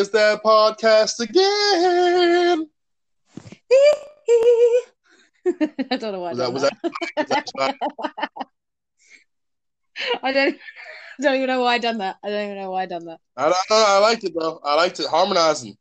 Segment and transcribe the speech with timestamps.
[0.00, 2.66] Here's that podcast again.
[5.90, 6.30] I don't know why.
[6.30, 6.72] Was that was that.
[7.16, 7.28] that?
[7.28, 7.76] was that-
[10.22, 10.56] I don't.
[11.20, 12.16] Don't even know why I done that.
[12.24, 13.20] I don't even know why I done that.
[13.36, 14.58] I, don't I, I liked it though.
[14.64, 15.06] I liked it.
[15.06, 15.76] Harmonizing.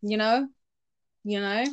[0.00, 0.48] You know,
[1.24, 1.64] you know.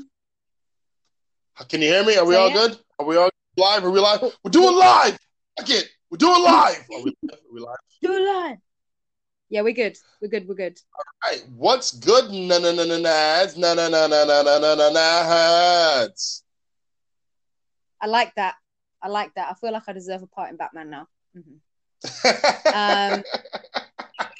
[1.57, 2.17] Uh, can you hear me?
[2.17, 2.53] Are we Say all it.
[2.53, 2.77] good?
[2.99, 3.85] Are we all live?
[3.85, 4.23] Are we live?
[4.43, 5.17] We're doing live.
[5.57, 5.85] I get.
[6.11, 6.83] We're doing live.
[6.93, 7.77] Are we, are we live?
[8.01, 8.57] Do it live.
[9.49, 9.97] Yeah, we're good.
[10.21, 10.47] We're good.
[10.47, 10.79] We're good.
[10.95, 11.43] All right.
[11.55, 12.31] What's good?
[12.31, 13.57] Na na na na nads.
[13.57, 16.43] Na na na na na na na na nads.
[18.01, 18.55] I like that.
[19.01, 19.49] I like that.
[19.51, 21.07] I feel like I deserve a part in Batman now.
[21.35, 21.59] Mhm.
[22.71, 23.23] Um,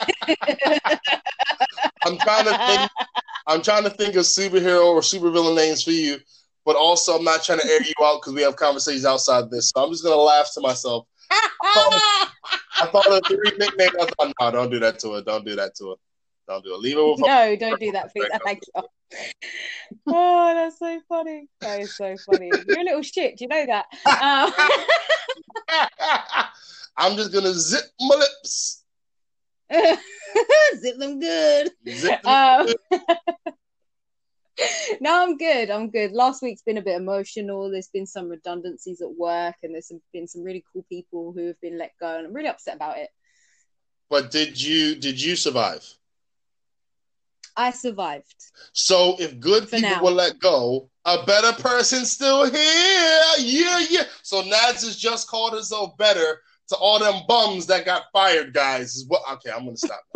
[2.06, 2.92] I'm trying to think.
[3.48, 6.20] I'm trying to think of superhero or supervillain names for you,
[6.66, 9.72] but also I'm not trying to air you out because we have conversations outside this.
[9.74, 11.08] So I'm just gonna laugh to myself.
[11.32, 13.92] I thought of three nicknames.
[14.00, 15.22] I thought, no, don't do that to her.
[15.22, 15.96] Don't do that to her.
[16.48, 16.80] Don't do it.
[16.80, 18.28] Leave it with no, don't do that, please.
[18.44, 18.84] Thank you.
[20.08, 21.48] Oh, that's so funny.
[21.62, 22.52] That is so funny.
[22.68, 23.38] You're a little shit.
[23.38, 23.86] Do you know that?
[24.22, 24.52] Um,
[26.98, 28.84] I'm just gonna zip my lips.
[30.78, 31.72] zip them good.
[31.88, 33.02] Zip them Um, good.
[35.02, 35.70] no, I'm good.
[35.70, 36.12] I'm good.
[36.12, 37.70] Last week's been a bit emotional.
[37.70, 41.48] There's been some redundancies at work, and there's some, been some really cool people who
[41.48, 43.10] have been let go, and I'm really upset about it.
[44.10, 45.86] But did you did you survive?
[47.56, 48.34] I survived.
[48.74, 50.02] So if good For people now.
[50.02, 53.22] will let go, a better person still here.
[53.38, 54.04] Yeah, yeah.
[54.24, 58.96] So Nads has just called herself better to all them bums that got fired, guys.
[58.96, 60.02] Is what okay, I'm gonna stop.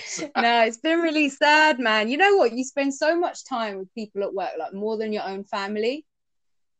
[0.36, 2.08] no, it's been really sad, man.
[2.08, 2.52] You know what?
[2.52, 6.06] You spend so much time with people at work, like more than your own family.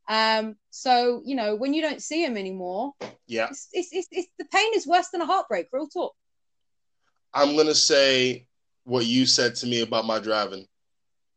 [0.09, 2.93] Um, so you know when you don't see them anymore,
[3.27, 3.49] yeah.
[3.49, 5.69] it's, it's, it's, it's the pain is worse than a heartbreak.
[5.73, 6.15] Real talk.
[7.33, 8.47] I'm gonna say
[8.85, 10.67] what you said to me about my driving.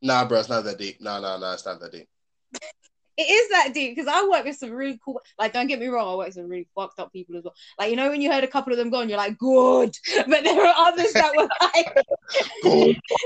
[0.01, 0.99] Nah, bro, it's not that deep.
[0.99, 2.08] Nah, nah, nah, it's not that deep.
[3.17, 5.21] It is that deep because I work with some really cool.
[5.39, 7.55] Like, don't get me wrong, I work with some really fucked up people as well.
[7.80, 9.95] Like, you know, when you heard a couple of them gone, you're like, good.
[10.27, 12.05] But there are others that were like,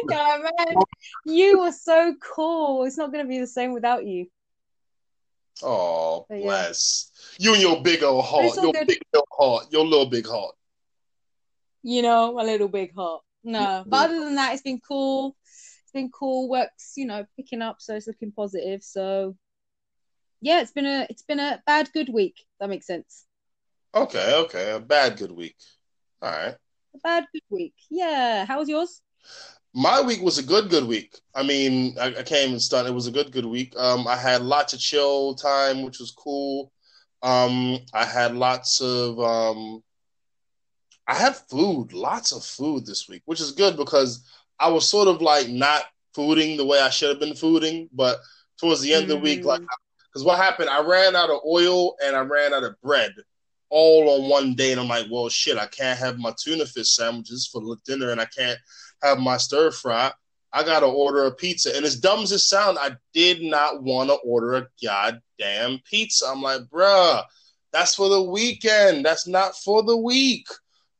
[0.09, 0.75] yeah, man,
[1.25, 2.85] you were so cool.
[2.85, 4.27] It's not gonna be the same without you.
[5.63, 6.44] Oh, But yeah.
[6.45, 7.11] bless.
[7.38, 8.56] You and your big old heart.
[8.56, 8.88] Your good.
[8.88, 9.67] big old heart.
[9.71, 10.56] Your little big heart.
[11.81, 13.21] you know, my little big heart.
[13.44, 15.35] No, but other than that, it's been cool.
[15.44, 16.50] It's been cool.
[16.50, 18.83] Work's, you know, picking up, so it's looking positive.
[18.83, 19.35] So,
[20.41, 22.35] yeah, it's been a it's been a bad good week.
[22.59, 23.25] That makes sense.
[23.94, 24.72] Okay, okay.
[24.72, 25.55] A bad good week.
[26.22, 26.55] All right.
[26.95, 27.73] A bad good week.
[27.89, 28.45] Yeah.
[28.45, 29.01] How was yours?
[29.73, 31.16] My week was a good, good week.
[31.35, 32.89] I mean, I, I came and started.
[32.89, 33.73] It was a good, good week.
[33.77, 36.71] Um, I had lots of chill time, which was cool.
[37.21, 39.83] Um, I had lots of um,
[41.07, 44.23] I had food, lots of food this week, which is good because
[44.59, 45.83] I was sort of like not
[46.16, 48.19] fooding the way I should have been fooding, but
[48.59, 49.45] towards the end of the week, Mm.
[49.45, 49.61] like,
[50.19, 53.13] because what happened, I ran out of oil and I ran out of bread
[53.69, 56.90] all on one day, and I'm like, well, shit, I can't have my tuna fish
[56.90, 58.59] sandwiches for dinner, and I can't
[59.02, 60.12] have my stir fry.
[60.52, 64.09] I gotta order a pizza, and as dumb as it sounds, I did not want
[64.09, 66.25] to order a goddamn pizza.
[66.28, 67.24] I'm like, bruh,
[67.72, 69.06] that's for the weekend.
[69.06, 70.47] That's not for the week.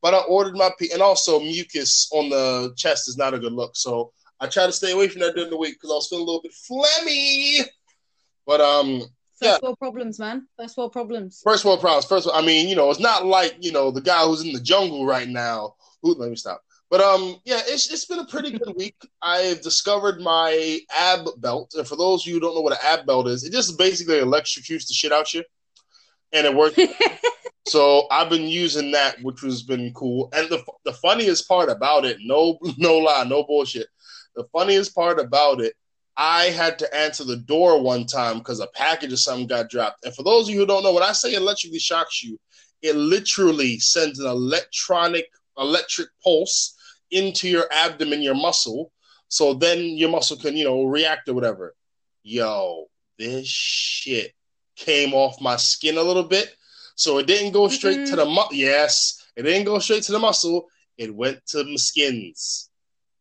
[0.00, 3.52] But I ordered my pizza, and also mucus on the chest is not a good
[3.52, 3.72] look.
[3.74, 6.22] So I try to stay away from that during the week because I was feeling
[6.22, 7.66] a little bit phlegmy.
[8.50, 9.04] But um,
[9.40, 10.48] First world problems, man.
[10.58, 11.40] First world problems.
[11.44, 12.04] First world problems.
[12.04, 14.58] First, I mean, you know, it's not like you know the guy who's in the
[14.58, 15.76] jungle right now.
[16.02, 16.60] Who, let me stop.
[16.90, 18.96] But um, yeah, it's it's been a pretty good week.
[19.22, 22.80] I've discovered my ab belt, and for those of you who don't know what an
[22.82, 25.44] ab belt is, it just basically electrocutes the shit out you,
[26.32, 26.76] and it works.
[27.68, 30.28] so I've been using that, which has been cool.
[30.32, 33.86] And the the funniest part about it, no no lie, no bullshit.
[34.34, 35.74] The funniest part about it,
[36.16, 40.04] I had to answer the door one time because a package or something got dropped.
[40.04, 42.38] And for those of you who don't know, when I say electrically shocks you,
[42.82, 45.26] it literally sends an electronic
[45.58, 46.76] electric pulse
[47.10, 48.92] into your abdomen, your muscle.
[49.28, 51.74] So then your muscle can, you know, react or whatever.
[52.22, 52.86] Yo,
[53.18, 54.32] this shit
[54.76, 56.54] came off my skin a little bit.
[56.96, 58.16] So it didn't go straight to mm-hmm.
[58.16, 60.66] the mu- yes, it didn't go straight to the muscle.
[60.98, 62.68] It went to the skins.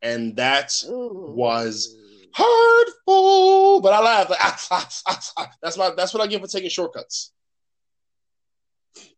[0.02, 1.34] And that Ooh.
[1.36, 1.96] was
[2.34, 3.82] hurtful.
[3.82, 4.30] But I laughed.
[4.30, 5.52] Like, ah, ah, ah, ah.
[5.62, 7.32] That's my that's what I get for taking shortcuts.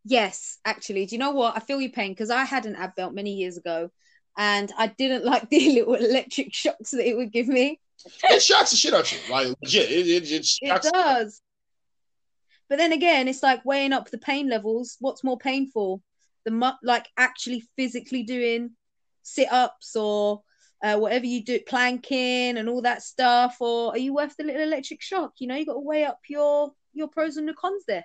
[0.04, 1.56] Yes, actually, do you know what?
[1.56, 3.90] I feel your pain because I had an ab belt many years ago,
[4.36, 7.80] and I didn't like the little electric shocks that it would give me.
[8.24, 9.32] It shocks the shit out of you.
[9.32, 9.90] Like legit.
[9.90, 11.40] It, it, it It does.
[12.68, 14.96] But then again, it's like weighing up the pain levels.
[14.98, 16.02] What's more painful?
[16.44, 18.70] The mu- like actually physically doing
[19.22, 20.42] sit ups or
[20.82, 24.62] uh, whatever you do, planking and all that stuff, or are you worth the little
[24.62, 25.32] electric shock?
[25.38, 28.04] You know, you got to weigh up your your pros and the cons there.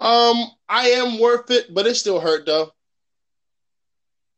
[0.00, 2.70] Um, I am worth it, but it still hurt though.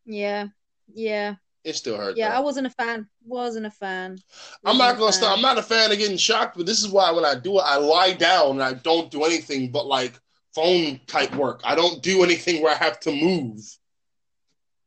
[0.04, 0.48] Yeah,
[0.92, 1.36] yeah.
[1.64, 2.16] It still hurt.
[2.16, 2.36] Yeah, though.
[2.36, 3.08] I wasn't a fan.
[3.24, 4.18] Wasn't a fan.
[4.64, 5.36] I'm Wasn't gonna stop.
[5.36, 7.64] I'm not a fan of getting shocked, but this is why when I do it,
[7.64, 10.18] I lie down and I don't do anything but like
[10.54, 11.60] phone type work.
[11.64, 13.60] I don't do anything where I have to move.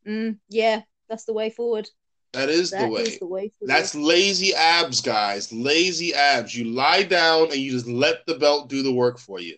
[0.07, 1.89] Mm, yeah, that's the way forward.
[2.33, 3.01] That is That the way.
[3.01, 3.51] is the way.
[3.61, 5.51] That's lazy abs, guys.
[5.51, 6.55] Lazy abs.
[6.55, 9.57] You lie down and you just let the belt do the work for you.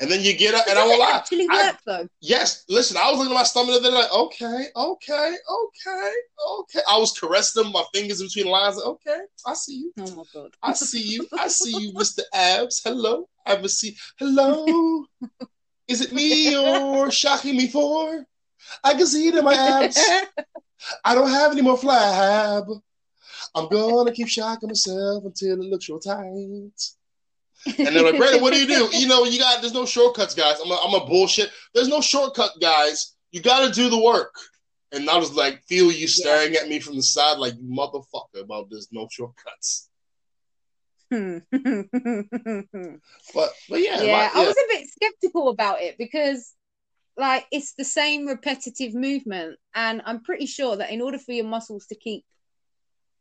[0.00, 1.12] And then you get up, and I won't lie.
[1.12, 2.08] actually work though.
[2.20, 6.12] Yes, listen, I was looking at my stomach and then like, okay, okay, okay,
[6.58, 6.80] okay.
[6.88, 8.76] I was caressing them, my fingers in between the lines.
[8.76, 9.92] Like, okay, I see you.
[10.00, 10.50] Oh my god.
[10.62, 11.28] I see you.
[11.38, 12.20] I see you, Mr.
[12.32, 12.82] Abs.
[12.82, 13.28] Hello.
[13.46, 13.96] I a.
[14.18, 15.04] Hello.
[15.88, 18.26] Is it me you're shocking me for?
[18.82, 19.98] I can see it in my abs.
[21.04, 22.80] I don't have any more flab.
[23.54, 26.70] I'm gonna keep shocking myself until it looks real tight.
[27.78, 28.88] And they're like, Brandon, what do you do?
[28.98, 30.58] You know, you got there's no shortcuts, guys.
[30.62, 31.50] I'm a, I'm a bullshit.
[31.72, 33.14] There's no shortcut, guys.
[33.30, 34.34] You got to do the work.
[34.92, 38.42] And I was like, feel you staring at me from the side, like you motherfucker,
[38.42, 39.88] about there's no shortcuts.
[41.10, 41.38] Hmm.
[43.34, 46.52] But but yeah, yeah, my- I was a bit skeptical about it because
[47.16, 51.44] like it's the same repetitive movement and I'm pretty sure that in order for your
[51.44, 52.24] muscles to keep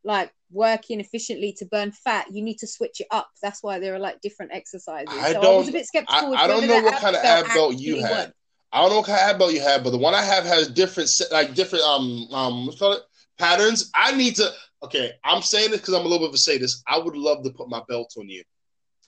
[0.04, 3.30] like working efficiently to burn fat, you need to switch it up.
[3.42, 5.07] That's why there are like different exercises.
[5.10, 6.36] I so I don't- was a bit skeptical.
[6.36, 8.12] I, I don't know what kind of ab belt you had.
[8.12, 8.34] worked.
[8.72, 10.45] I don't know what kind of ab belt you had, but the one I have
[10.45, 13.04] has different like different um um what's called it
[13.38, 13.92] patterns.
[13.95, 14.51] I need to
[14.84, 15.12] okay.
[15.24, 16.84] I'm saying this because I'm a little bit of a sadist.
[16.88, 18.44] I would love to put my belt on you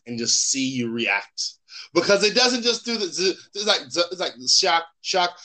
[0.07, 1.55] and just see you react
[1.93, 5.37] because it doesn't just do the it's like it's like shock shock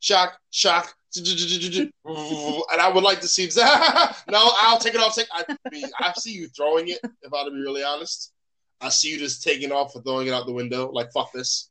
[0.00, 0.94] shock shock.
[1.18, 3.48] And I would like to see.
[3.56, 5.14] no, I'll take it off.
[5.14, 5.28] Take.
[5.32, 5.44] I,
[5.98, 6.98] I see you throwing it.
[7.22, 8.32] If I to be really honest,
[8.82, 10.90] I see you just taking off and throwing it out the window.
[10.90, 11.70] Like fuck this.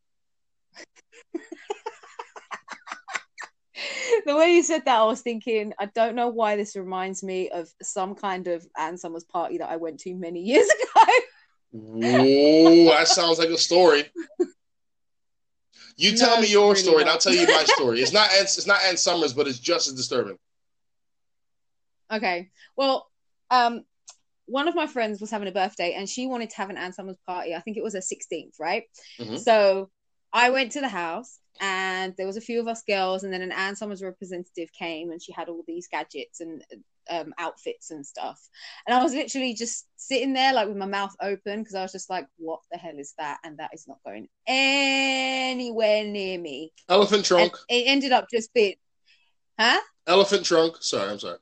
[4.25, 7.49] The way you said that, I was thinking, I don't know why this reminds me
[7.49, 11.03] of some kind of Ann Summers party that I went to many years ago.
[11.75, 14.05] Ooh, that sounds like a story.
[15.97, 17.09] You No, tell me your really story, and.
[17.09, 18.01] I'll tell you my story.
[18.01, 20.37] It's not it's not Ann Summers, but it's just as disturbing.
[22.11, 22.49] Okay.
[22.75, 23.09] Well,
[23.49, 23.83] um,
[24.45, 26.93] one of my friends was having a birthday and she wanted to have an Ann
[26.93, 27.55] Summers party.
[27.55, 28.83] I think it was her 16th, right?
[29.19, 29.39] Mhm.
[29.39, 29.89] So
[30.35, 33.41] I went to the house and there was a few of us girls, and then
[33.41, 36.61] an Ann Summers representative came and she had all these gadgets and
[37.09, 38.39] um, outfits and stuff.
[38.85, 41.93] And I was literally just sitting there, like with my mouth open, because I was
[41.93, 43.39] just like, what the hell is that?
[43.45, 46.73] And that is not going anywhere near me.
[46.89, 47.57] Elephant And trunk.
[47.69, 48.75] it ended up just being,
[49.59, 49.79] huh?
[50.07, 50.75] Elephant trunk.
[50.81, 51.37] Sorry, I'm sorry.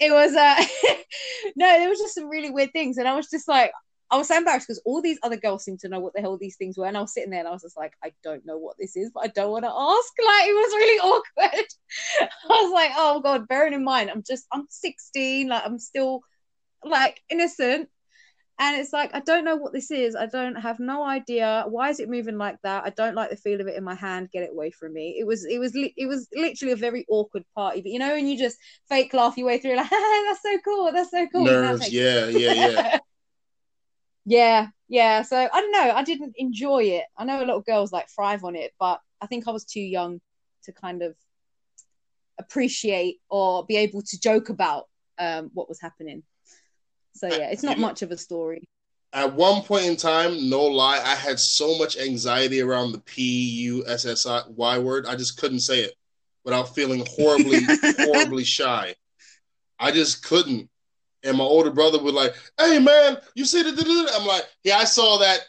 [0.00, 0.64] it was uh
[1.56, 3.72] no there was just some really weird things and i was just like
[4.10, 6.36] i was so embarrassed because all these other girls seemed to know what the hell
[6.38, 8.46] these things were and i was sitting there and i was just like i don't
[8.46, 10.12] know what this is but i don't want to ask.
[10.28, 11.66] Like it was really awkward.
[12.50, 16.20] I was like oh god bearing in mind i'm just i'm 16 like i'm still
[16.84, 17.88] like innocent.
[18.60, 20.16] And it's like i don't know what this is.
[20.16, 21.64] I don't have no idea.
[21.68, 22.82] Why is it moving like that?
[22.84, 24.30] I don't like the feel of it in my hand.
[24.32, 25.16] Get it away from me.
[25.20, 28.14] It was it was li- it was literally a very awkward party but you know
[28.14, 30.90] when you just fake laugh your way through like that's so cool.
[30.92, 31.46] That's so cool.
[31.46, 32.98] And that Yeah, yeah, yeah.
[34.28, 37.64] Yeah yeah so i don't know i didn't enjoy it i know a lot of
[37.64, 40.20] girls like thrive on it but i think i was too young
[40.62, 41.14] to kind of
[42.38, 44.84] appreciate or be able to joke about
[45.18, 46.22] um what was happening
[47.14, 48.62] so yeah it's not much of a story
[49.14, 53.22] At one point in time, no lie, I had so much anxiety around the P
[53.70, 55.06] U S S I Y word.
[55.06, 55.94] I just couldn't say it
[56.44, 57.60] without feeling horribly,
[58.04, 58.94] horribly shy.
[59.80, 60.68] I just couldn't.
[61.24, 64.78] And my older brother would like, "Hey man, you see the?" da-da-da?" I'm like, "Yeah,
[64.78, 65.40] I saw that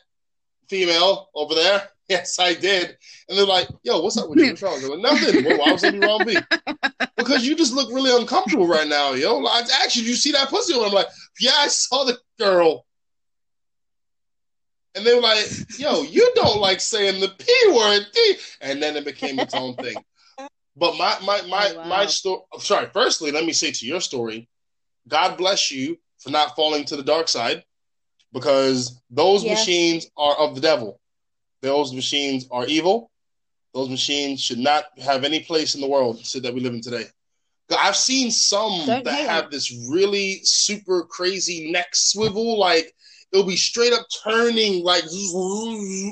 [0.67, 1.89] female over there.
[2.09, 2.97] Yes, I did."
[3.27, 4.47] And they're like, "Yo, what's up with you?
[4.49, 5.43] What's wrong?" I'm like, "Nothing.
[5.43, 6.39] Well, why was be wrong, B?
[7.17, 9.37] Because you just look really uncomfortable right now, yo.
[9.37, 11.07] Like, actually, you see that pussy?" And I'm like,
[11.39, 12.85] "Yeah, I saw the girl."
[14.95, 15.45] And they were like,
[15.77, 18.37] "Yo, you don't like saying the p word," D.
[18.61, 20.03] and then it became its own thing.
[20.75, 21.85] But my my my Oh, wow.
[21.89, 22.41] my story.
[22.59, 22.87] Sorry.
[22.91, 24.49] Firstly, let me say to your story,
[25.09, 27.63] God bless you for not falling to the dark side,
[28.31, 29.53] because those Yeah.
[29.53, 30.99] machines are of the devil.
[31.61, 33.11] Those machines are evil.
[33.73, 36.81] Those machines should not have any place in the world so that we live in
[36.81, 37.05] today.
[37.71, 39.51] I've seen some Don't that have it.
[39.51, 42.95] this really super crazy neck swivel, like
[43.31, 45.03] it'll be straight up turning, like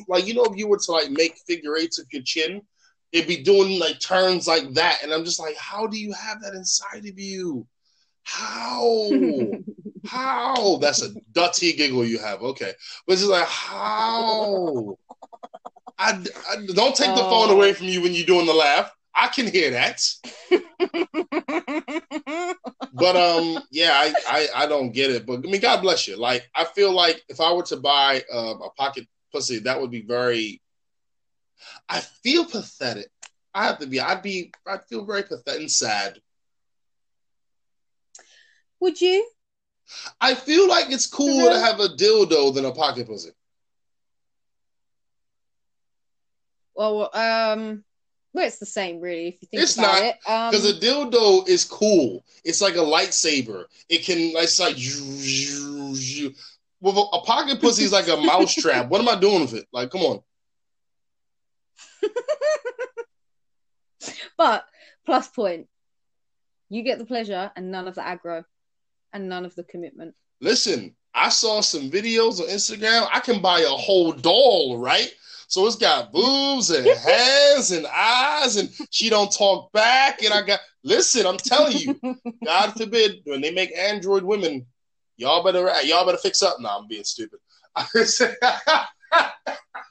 [0.07, 2.61] like you know, if you were to like make figure eights with your chin,
[3.11, 6.41] it'd be doing like turns like that, and I'm just like, how do you have
[6.43, 7.65] that inside of you?
[8.27, 9.09] How?
[10.05, 10.77] how?
[10.77, 12.41] That's a dirty giggle you have.
[12.41, 12.73] Okay,
[13.07, 14.97] but it's like how?
[15.97, 18.91] I, I don't take the phone away from you when you're doing the laugh.
[19.15, 20.01] I can hear that.
[22.93, 25.25] but um, yeah, I, I I don't get it.
[25.25, 26.17] But I mean, God bless you.
[26.17, 29.91] Like, I feel like if I were to buy um, a pocket pussy, that would
[29.91, 30.61] be very.
[31.87, 33.07] I feel pathetic.
[33.53, 34.01] I have to be.
[34.01, 34.51] I'd be.
[34.67, 36.19] I'd feel very pathetic and sad.
[38.79, 39.27] Would you?
[40.19, 43.31] I feel like it's cooler to have a dildo than a pocket pussy.
[46.75, 47.83] Well, um,
[48.33, 49.29] well, it's the same, really.
[49.29, 52.23] If you think it's about not it, because um, a dildo is cool.
[52.43, 53.65] It's like a lightsaber.
[53.89, 54.17] It can.
[54.35, 54.75] It's like.
[56.79, 58.87] Well, a pocket pussy is like a mouse trap.
[58.89, 59.65] What am I doing with it?
[59.73, 60.21] Like, come on.
[64.37, 64.65] but
[65.05, 65.67] plus point,
[66.69, 68.43] you get the pleasure and none of the aggro,
[69.17, 70.15] and none of the commitment.
[70.41, 73.09] Listen, I saw some videos on Instagram.
[73.11, 75.11] I can buy a whole doll, right?
[75.47, 80.21] So it's got boobs and hands and eyes, and she don't talk back.
[80.23, 81.99] And I got listen, I'm telling you,
[82.45, 84.65] God forbid when they make android women,
[85.17, 86.59] y'all better y'all better fix up.
[86.59, 87.39] Now I'm being stupid.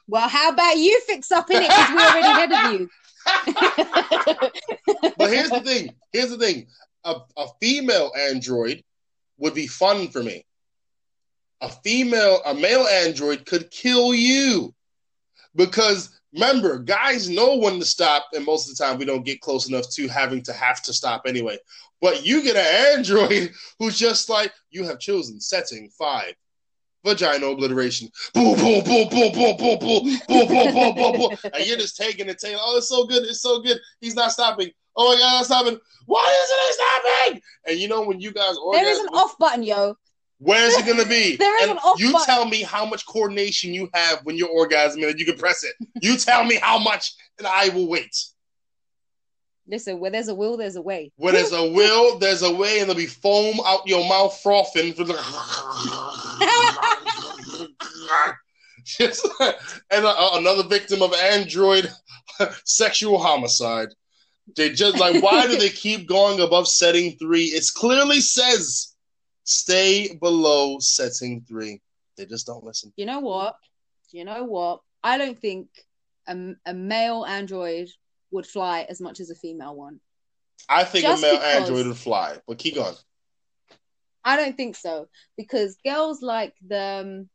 [0.07, 2.89] well, how about you fix up in it because we're already ahead of you.
[5.17, 5.93] but here's the thing.
[6.11, 6.67] Here's the thing.
[7.05, 8.83] A, a female android
[9.37, 10.45] would be fun for me.
[11.61, 14.73] A female, a male android could kill you
[15.55, 19.41] because remember, guys know when to stop, and most of the time we don't get
[19.41, 21.57] close enough to having to have to stop anyway.
[21.99, 26.33] But you get an android who's just like, you have chosen setting five.
[27.03, 28.09] Vagina obliteration.
[28.33, 31.37] Boom, boom, boom, boom, boom, boom, boom, boom, boom, boom, boom, boom.
[31.53, 33.79] And you're just taking it, taking, oh, it's so good, it's so good.
[34.01, 34.71] He's not stopping.
[34.97, 35.79] Oh my god, stopping.
[36.07, 37.41] Why isn't he stopping?
[37.67, 39.95] And you know when you guys orgasm, there is an off button, yo.
[40.39, 41.35] Where's it gonna be?
[41.39, 42.25] there is and an off you button.
[42.25, 45.73] tell me how much coordination you have when you're orgasming and you can press it.
[46.01, 48.15] You tell me how much, and I will wait.
[49.69, 51.11] Listen, where there's a will, there's a way.
[51.17, 54.93] Where there's a will, there's a way, and there'll be foam out your mouth frothing.
[58.99, 61.91] And uh, another victim of android
[62.63, 63.89] sexual homicide.
[64.55, 67.45] They just like, why do they keep going above setting three?
[67.45, 68.95] It clearly says
[69.43, 71.81] stay below setting three.
[72.17, 72.93] They just don't listen.
[72.95, 73.55] You know what?
[74.11, 74.81] You know what?
[75.03, 75.67] I don't think
[76.27, 77.89] a, a male android
[78.31, 79.99] would fly as much as a female one.
[80.69, 82.95] I think Just a male because- android would fly, but keep going.
[84.23, 87.29] I don't think so because girls like the um,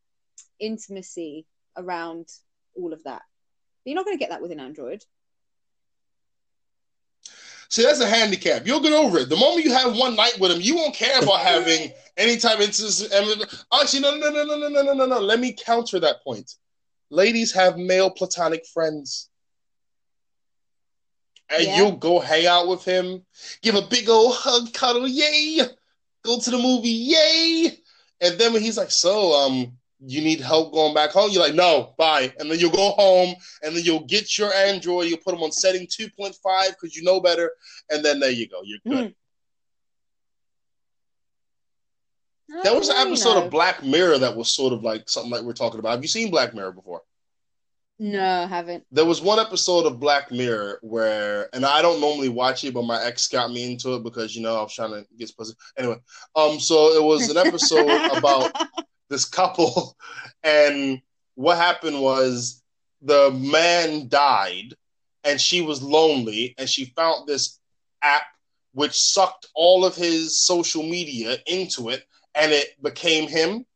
[0.60, 2.28] intimacy around
[2.74, 3.22] all of that.
[3.86, 5.02] You're not going to get that with an android.
[7.72, 8.66] See, that's a handicap.
[8.66, 9.30] You'll get over it.
[9.30, 12.58] The moment you have one night with him, you won't care about having any type
[12.60, 12.68] of.
[12.68, 15.18] Actually, no, no, no, no, no, no, no, no, no.
[15.18, 16.52] Let me counter that point.
[17.08, 19.30] Ladies have male platonic friends.
[21.48, 21.78] And Yeah.
[21.78, 23.24] you'll go hang out with him,
[23.62, 25.60] give a big old hug, cuddle, yay,
[26.24, 27.78] go to the movie, yay.
[28.20, 31.30] And then when he's like, So, um, you need help going back home?
[31.30, 32.32] You're like, No, bye.
[32.38, 35.52] And then you'll go home and then you'll get your Android, you'll put them on
[35.52, 36.34] setting 2.5
[36.70, 37.52] because you know better.
[37.90, 39.14] And then there you go, you're good.
[42.62, 45.54] There was an episode of Black Mirror that was sort of like something like we're
[45.54, 45.92] talking about.
[45.92, 47.00] Have you seen Black Mirror before?
[47.98, 48.84] No, I haven't.
[48.90, 52.82] There was one episode of Black Mirror where, and I don't normally watch it, but
[52.82, 55.54] my ex got me into it because you know I was trying to get pussy.
[55.78, 55.96] Anyway,
[56.34, 58.52] um, so it was an episode about
[59.12, 59.96] this couple,
[60.44, 61.02] and
[61.36, 62.62] what happened was
[63.02, 64.74] the man died,
[65.24, 67.60] and she was lonely, and she found this
[68.02, 68.24] app
[68.74, 72.04] which sucked all of his social media into it,
[72.34, 73.66] and it became him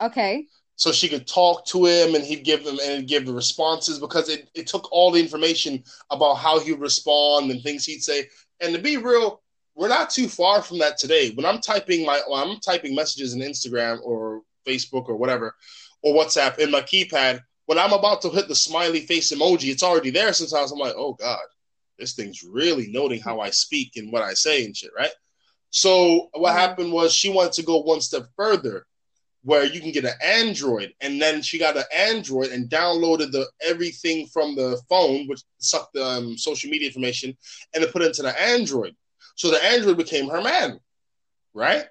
[0.00, 0.48] Okay.
[0.76, 4.28] so she could talk to him and he'd give them and give the responses because
[4.28, 8.28] it, it took all the information about how he would respond and things he'd say.
[8.60, 9.42] And to be real,
[9.76, 11.30] we're not too far from that today.
[11.34, 15.54] When I'm typing my I'm typing messages in Instagram or Facebook or whatever
[16.02, 19.82] or WhatsApp in my keypad, when I'm about to hit the smiley face emoji, it's
[19.82, 20.32] already there.
[20.32, 21.44] Sometimes I'm like, oh God,
[21.98, 25.12] this thing's really noting how I speak and what I say and shit, right?
[25.70, 26.58] So what Mhm.
[26.58, 28.86] happened was she wanted to go one step further
[29.42, 33.48] where you can get an Android, and then she got an Android and downloaded the
[33.60, 37.36] everything from the phone, which sucked the um, social media information,
[37.74, 38.96] and it put it into the Android.
[39.36, 40.80] So the Android became her man,
[41.54, 41.84] right?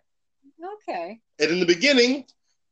[0.89, 1.19] Okay.
[1.39, 2.25] And in the beginning,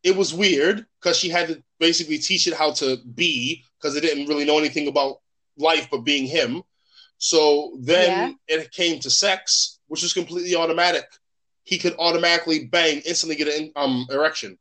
[0.03, 4.01] it was weird because she had to basically teach it how to be because it
[4.01, 5.21] didn't really know anything about
[5.57, 6.63] life but being him.
[7.17, 11.05] So then it came to sex, which was completely automatic.
[11.63, 14.57] He could automatically bang, instantly get an um, erection.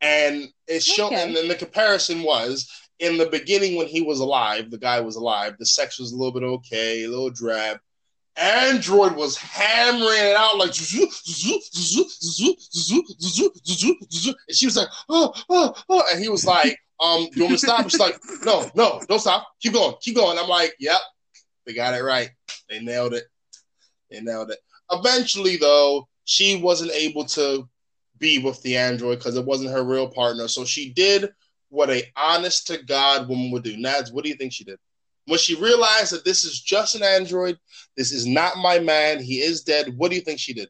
[0.00, 1.22] And it's shown, Okay.
[1.22, 5.16] and then the comparison was in the beginning when he was alive, the guy was
[5.16, 7.78] alive, the sex was a little bit okay, a little drab.
[8.40, 10.76] Android was hammering it out like, and
[14.56, 17.58] she was like, oh, oh, oh, and he was like, um, you want me to
[17.58, 17.90] stop?
[17.90, 20.38] She's like, no, no, don't stop, keep going, keep going.
[20.38, 21.00] I'm like, yep,
[21.66, 22.30] they got it right,
[22.68, 23.24] they nailed it,
[24.10, 24.58] they nailed it.
[24.90, 27.68] Eventually, though, she wasn't able to
[28.18, 31.30] be with the android because it wasn't her real partner, so she did
[31.68, 33.76] what a honest to God woman would do.
[33.76, 34.78] Nads, what do you think she did?
[35.30, 37.56] When she realized that this is just an android,
[37.96, 40.68] this is not my man, he is dead, what do you think she did?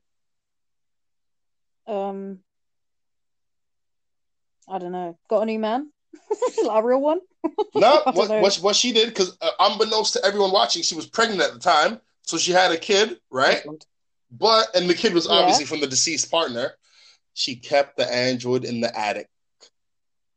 [1.86, 2.40] Um,
[4.68, 5.18] I don't know.
[5.30, 5.90] Got a new man?
[6.62, 7.20] like a real one?
[7.74, 11.40] No, what, what, what she did, because uh, unbeknownst to everyone watching, she was pregnant
[11.40, 13.64] at the time, so she had a kid, right?
[14.30, 15.36] But, and the kid was Yeah.
[15.36, 16.74] obviously from the deceased partner.
[17.32, 19.30] She kept the android in the attic.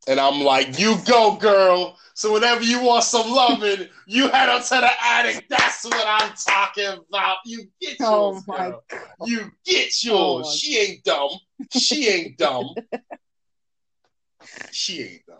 [0.07, 1.97] And I'm like, you go, girl.
[2.15, 5.47] So whenever you want some loving, you head up to the attic.
[5.49, 7.37] That's what I'm talking about.
[7.45, 8.83] You get oh yours, Oh my girl.
[8.89, 9.27] god.
[9.27, 10.47] You get Oh yours.
[10.47, 11.29] my- she ain't dumb.
[11.71, 12.75] She ain't dumb.
[14.71, 15.37] she ain't dumb.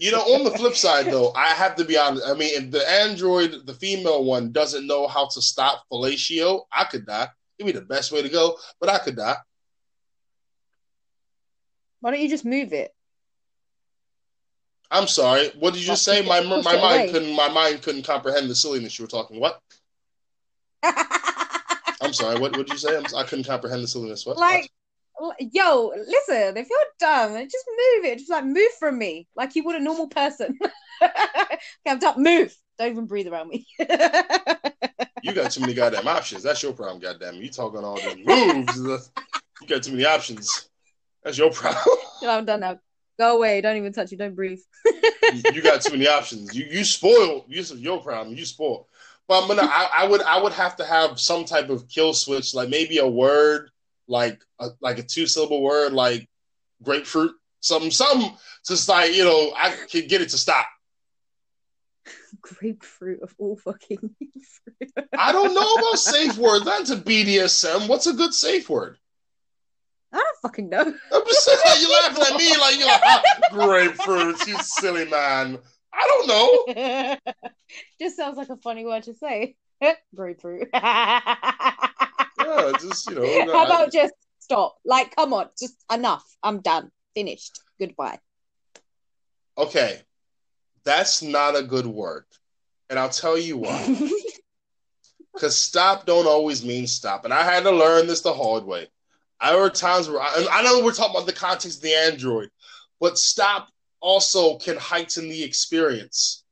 [0.00, 2.26] You know, on the flip side, though, I have to be honest.
[2.26, 6.84] I mean, if the android, the female one, doesn't know how to stop fellatio, I
[6.84, 7.28] could die.
[7.58, 9.36] It'd be the best way to go, but I could die.
[12.00, 12.93] Why don't you just move it?
[14.94, 15.50] I'm sorry.
[15.58, 16.22] What did you just say?
[16.22, 19.40] My my mind couldn't my mind couldn't comprehend the silliness you were talking.
[19.40, 19.60] What?
[20.84, 22.38] I'm sorry.
[22.38, 22.96] What what did you say?
[22.96, 24.24] I'm, I couldn't comprehend the silliness.
[24.24, 24.36] What?
[24.36, 24.70] like,
[25.40, 28.18] yo, listen, if you're dumb, just move it.
[28.18, 30.56] Just like move from me, like you would a normal person.
[31.02, 31.58] okay,
[31.88, 32.22] I'm done.
[32.22, 32.54] Move.
[32.78, 33.66] Don't even breathe around me.
[35.22, 36.44] You got too many goddamn options.
[36.44, 37.00] That's your problem.
[37.00, 37.36] Goddamn.
[37.36, 39.10] You talking all the moves.
[39.62, 40.68] You got too many options.
[41.22, 41.96] That's your problem.
[42.22, 42.80] I'm done now.
[43.18, 43.60] Go away.
[43.60, 44.16] Don't even touch me.
[44.16, 44.60] Don't breathe.
[44.84, 46.54] you, you got too many options.
[46.54, 47.44] You you spoiled.
[47.48, 48.36] You your problem.
[48.36, 48.88] You spoil.
[49.28, 49.62] But I'm gonna.
[49.70, 50.22] I, I would.
[50.22, 53.70] I would have to have some type of kill switch, like maybe a word,
[54.08, 56.28] like a, like a two syllable word, like
[56.82, 57.32] grapefruit.
[57.60, 60.66] Some some Just like you know, I can get it to stop.
[62.42, 65.08] Grapefruit of all fucking fruit.
[65.16, 66.64] I don't know about safe words.
[66.66, 67.88] That's a BDSM.
[67.88, 68.98] What's a good safe word?
[70.14, 70.80] I don't fucking know.
[70.80, 74.46] I'm just saying, like, you're laughing at me, like you're like ah, grapefruit.
[74.46, 75.58] You silly man.
[75.92, 77.16] I don't know.
[78.00, 79.56] Just sounds like a funny word to say.
[80.14, 80.68] Grapefruit.
[82.44, 83.52] Yeah, just you know.
[83.52, 84.76] How about just stop?
[84.84, 86.24] Like, come on, just enough.
[86.42, 86.90] I'm done.
[87.14, 87.58] Finished.
[87.78, 88.18] Goodbye.
[89.56, 90.00] Okay,
[90.84, 92.24] that's not a good word,
[92.90, 94.10] and I'll tell you why.
[95.32, 98.88] Because stop don't always mean stop, and I had to learn this the hard way.
[99.40, 102.50] I were times where I, I know we're talking about the context of the Android,
[103.00, 103.68] but stop
[104.00, 106.44] also can heighten the experience.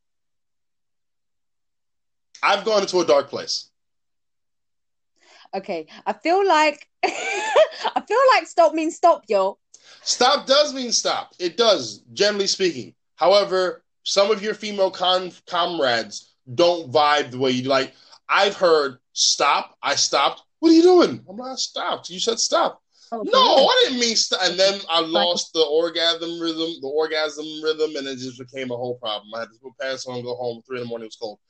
[2.42, 3.71] I've gone into a dark place.
[5.55, 9.59] okay, I feel like I feel like stop means stop, yo.
[10.03, 11.33] Stop does mean stop.
[11.38, 12.95] It does, generally speaking.
[13.16, 17.95] However, some of your female con- comrades don't vibe the way you like.
[18.29, 19.77] I've heard stop.
[19.83, 20.42] I stopped.
[20.62, 21.25] What are you doing?
[21.29, 22.09] I'm not stopped.
[22.09, 22.81] You said stop.
[23.11, 24.42] Oh, No, I didn't mean stop.
[24.44, 28.77] And then I lost the orgasm rhythm, the orgasm rhythm, and it just became a
[28.77, 29.35] whole problem.
[29.35, 30.62] I had to put pants on, and go home.
[30.62, 31.40] Three in the morning it was cold.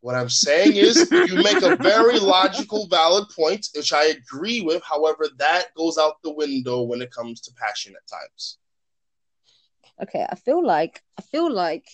[0.00, 4.82] What I'm saying is, you make a very logical, valid point, which I agree with.
[4.84, 8.58] However, that goes out the window when it comes to passion at times.
[10.00, 11.86] okay i feel like i feel like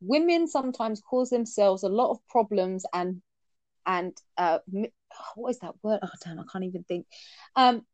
[0.00, 3.20] women sometimes cause themselves a lot of problems and
[3.86, 4.58] and uh
[5.10, 7.06] mi- what is that word oh damn i can't even think
[7.56, 7.84] um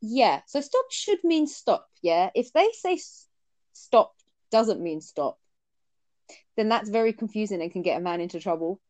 [0.00, 2.98] yeah so stop should mean stop yeah if they say
[3.72, 4.14] stop
[4.50, 5.38] doesn't mean stop
[6.56, 8.80] then that's very confusing and can get a man into trouble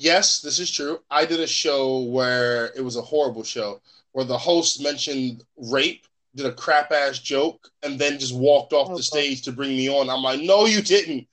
[0.00, 1.00] Yes, this is true.
[1.10, 3.80] I did a show where it was a horrible show
[4.12, 8.86] where the host mentioned rape, did a crap ass joke, and then just walked off
[8.86, 9.02] Oh, the God.
[9.02, 10.08] stage to bring me on.
[10.08, 11.26] I'm like, no, you didn't.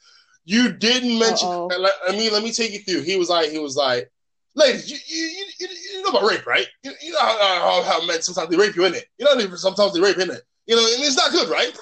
[0.46, 1.48] You didn't mention.
[1.48, 3.04] I mean, let me take you through.
[3.04, 4.12] He was like, he was like,
[4.56, 6.68] ladies, you you, you, you, you know about rape, right?
[6.84, 9.06] You, you know how, how, how men sometimes they rape you in it.
[9.18, 10.42] You know, sometimes they rape in it.
[10.66, 11.78] You know, and it's not good, right?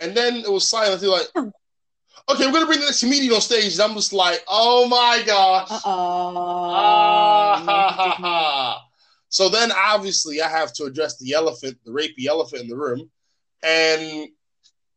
[0.00, 1.00] And then it was silent.
[1.02, 1.46] Was like,
[2.30, 5.22] okay, we're gonna bring the next comedian on stage, and I'm just like, oh my
[5.26, 5.68] gosh.
[5.70, 8.86] Ah, ha, ha, ha.
[9.30, 13.08] So then, obviously, I have to address the elephant, the rapey elephant in the room.
[13.62, 14.28] And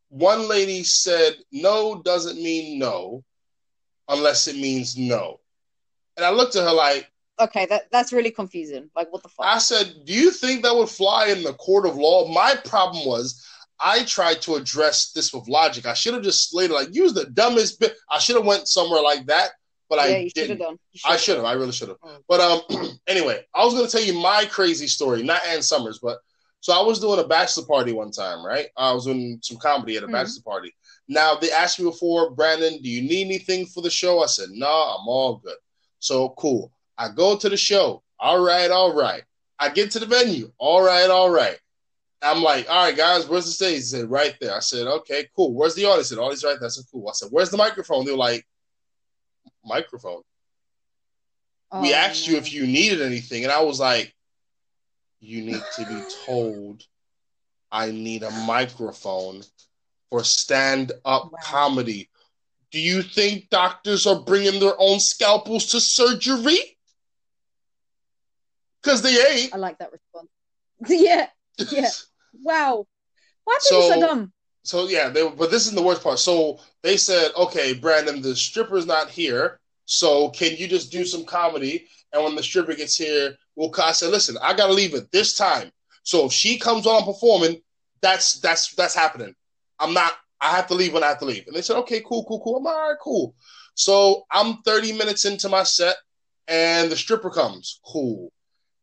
[0.08, 3.22] one lady said no doesn't mean no
[4.08, 5.40] unless it means no.
[6.16, 8.90] And I looked at her like, okay, that that's really confusing.
[8.94, 9.46] Like, what the fuck?
[9.46, 12.28] I said, do you think that would fly in the court of law?
[12.32, 13.44] My problem was
[13.80, 15.86] I tried to address this with logic.
[15.86, 17.96] I should have just slated like use the dumbest bit.
[18.10, 19.50] I should have went somewhere like that,
[19.88, 20.58] but yeah, I you should have didn't.
[20.60, 20.78] done.
[20.92, 21.44] You I should've should have.
[21.44, 22.00] I really should have.
[22.00, 22.22] Mm.
[22.28, 25.98] But um, anyway, I was going to tell you my crazy story, not Ann Summers,
[26.00, 26.18] but
[26.60, 28.68] so I was doing a bachelor party one time, right?
[28.76, 30.12] I was doing some comedy at a Mhm.
[30.12, 30.72] bachelor party.
[31.08, 34.22] Now they asked me before, Brandon, do you need anything for the show?
[34.22, 35.56] I said, no, I'm all good.
[36.04, 36.70] So cool.
[36.98, 38.02] I go to the show.
[38.20, 39.22] All right, all right.
[39.58, 40.52] I get to the venue.
[40.58, 41.58] All right, all right.
[42.22, 43.76] I'm like, all right, guys, where's the stage?
[43.76, 44.54] He said, right there.
[44.54, 45.54] I said, okay, cool.
[45.54, 46.10] Where's the audience?
[46.10, 46.66] He said, audience right there.
[46.66, 47.08] I said, cool.
[47.08, 48.04] I said, where's the microphone?
[48.04, 48.46] They were like,
[49.64, 50.22] microphone
[51.80, 54.14] we Oh, asked you if you needed anything, and I was like,
[55.20, 56.82] you need to be told
[57.72, 59.42] I need a microphone
[60.10, 61.38] for stand up Wow.
[61.42, 62.08] comedy.
[62.74, 66.58] Do you think doctors are bringing their own scalpels to surgery?
[68.82, 69.54] Because they ain't.
[69.54, 70.28] I like that response.
[70.88, 71.28] yeah.
[71.70, 71.88] Yeah.
[72.42, 72.88] Wow.
[73.44, 74.32] Why are people so, So- dumb?
[74.64, 76.18] So yeah, they but this is the worst part.
[76.18, 81.24] So they said, okay, Brandon, the stripper's not here, so can you just do some
[81.24, 81.86] comedy?
[82.12, 83.72] And when the stripper gets here, we'll.
[83.80, 85.70] I said, listen, I gotta leave at this time.
[86.02, 87.60] So if she comes on performing,
[88.00, 89.36] that's that's that's happening.
[89.78, 90.14] I'm not.
[90.40, 91.46] I have to leave when I have to leave.
[91.46, 92.56] And they said, okay, cool, cool, cool.
[92.56, 93.34] I'm all right, cool.
[93.74, 95.96] So I'm 30 minutes into my set,
[96.48, 97.80] and the stripper comes.
[97.86, 98.30] Cool.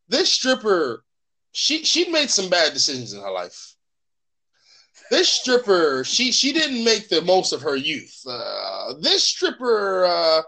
[0.08, 1.04] This stripper,
[1.52, 3.76] she she made some bad decisions in her life
[5.10, 10.42] this stripper she she didn't make the most of her youth uh, this stripper uh,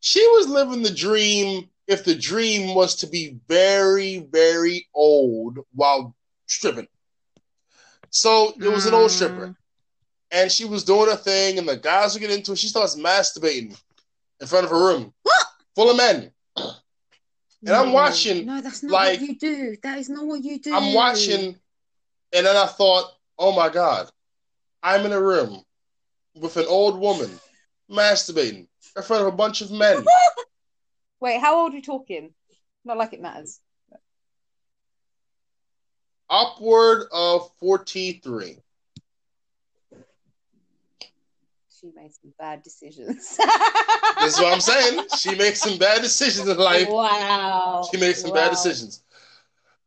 [0.00, 6.16] she was living the dream if the dream was to be very very old while
[6.46, 6.88] stripping
[8.08, 9.14] so it was an old Mm.
[9.14, 9.54] stripper
[10.32, 12.96] and she was doing her thing and the guys were getting into it she starts
[12.96, 13.78] masturbating
[14.40, 15.12] in front of her room
[15.74, 16.32] full of men
[17.62, 19.76] And I'm watching, No, that's not like- what you do.
[19.82, 20.74] That is not what you do.
[20.74, 21.56] I'm watching,
[22.32, 24.10] and then I thought, oh my God,
[24.82, 25.62] I'm in a room
[26.34, 27.30] with an old woman
[27.90, 28.66] masturbating
[28.96, 30.06] in front of a bunch of men.
[31.20, 32.32] Wait, how old are you talking?
[32.84, 33.60] Not like it matters.
[36.30, 38.58] Upward of 43.
[41.80, 43.38] She made some bad decisions.
[44.18, 45.08] This is what I'm saying.
[45.08, 46.86] She makes some bad decisions in life.
[46.88, 47.88] Wow.
[47.90, 48.34] She makes some Wow.
[48.36, 49.02] bad decisions.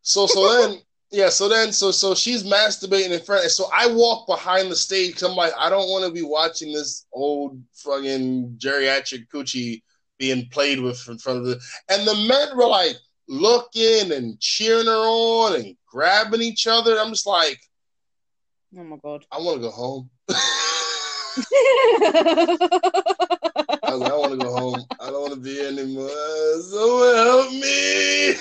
[0.01, 4.25] So so then yeah, so then so so she's masturbating in front, so I walk
[4.25, 8.57] behind the stage because I'm like, I don't want to be watching this old fucking
[8.57, 9.83] geriatric coochie
[10.17, 11.59] being played with in front of the.
[11.89, 12.95] And the men were like
[13.27, 16.97] looking and cheering her on and grabbing each other.
[16.99, 17.59] I'm just like,
[18.75, 19.25] Oh my god.
[19.31, 20.09] I want to go home.
[23.83, 24.83] I like, I want to go home.
[24.99, 26.09] I don't want to be anymore.
[26.61, 28.35] Someone help me.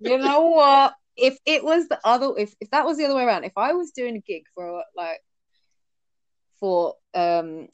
[0.00, 0.94] you know what?
[1.16, 3.72] If it was the other, if if that was the other way around, if I
[3.72, 5.20] was doing a gig for like
[6.60, 7.68] for um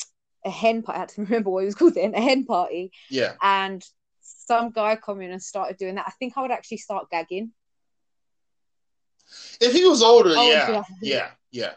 [0.44, 2.92] a hen party, I had to remember what it was called then, a hen party,
[3.10, 3.34] yeah.
[3.42, 3.84] and
[4.22, 7.52] some guy come in and started doing that, I think I would actually start gagging.
[9.60, 11.72] If he was older, would yeah, yeah, yeah.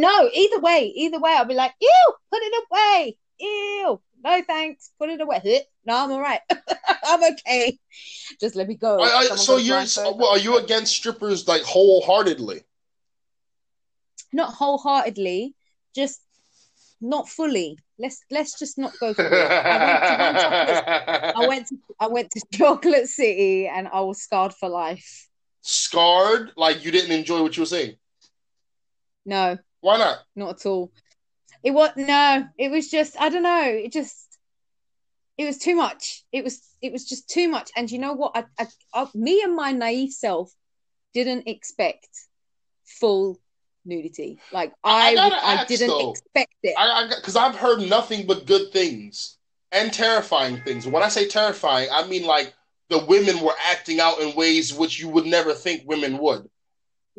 [0.00, 3.18] No, either way, either way, I'll be like, ew, put it away.
[3.38, 4.00] Ew.
[4.22, 4.90] No thanks.
[4.98, 5.64] Put it away.
[5.86, 6.40] No, I'm all right.
[7.04, 7.78] I'm okay.
[8.38, 9.00] Just let me go.
[9.00, 12.60] I, I, so you're well, are you against strippers like wholeheartedly?
[14.32, 15.54] not wholeheartedly,
[15.94, 16.20] just
[17.00, 17.78] not fully.
[17.98, 19.22] Let's let's just not go for.
[19.22, 19.36] I
[20.26, 24.68] went to I went to I went to Chocolate City and I was scarred for
[24.68, 25.28] life.
[25.62, 27.96] scarred, like you didn't enjoy what you were saying.
[29.26, 30.18] No, Why not?
[30.36, 30.92] not at all.
[31.62, 33.64] It was no, it was just I don't know.
[33.64, 34.38] It just
[35.36, 36.24] it was too much.
[36.32, 37.70] It was it was just too much.
[37.76, 38.32] And you know what?
[38.34, 40.52] I, I, I me and my naive self
[41.14, 42.08] didn't expect
[42.84, 43.38] full
[43.84, 44.38] nudity.
[44.52, 46.12] Like I I I, ask, didn't though.
[46.12, 46.74] expect it.
[46.78, 49.36] I because I've heard nothing but good things
[49.72, 50.86] and terrifying things.
[50.86, 52.54] When I say terrifying, I mean like
[52.88, 56.48] the women were acting out in ways which you would never think women would.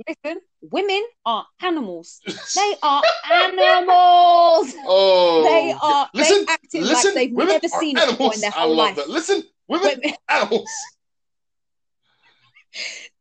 [0.07, 2.21] Listen, women are animals.
[2.55, 3.01] They are
[3.31, 4.73] animals.
[4.85, 8.33] Oh, They are Listen, they acting listen, like they've women never are seen it before
[8.33, 8.35] animals.
[8.35, 8.95] in their I whole love life.
[8.97, 9.09] that.
[9.09, 10.69] Listen, women, Women- animals.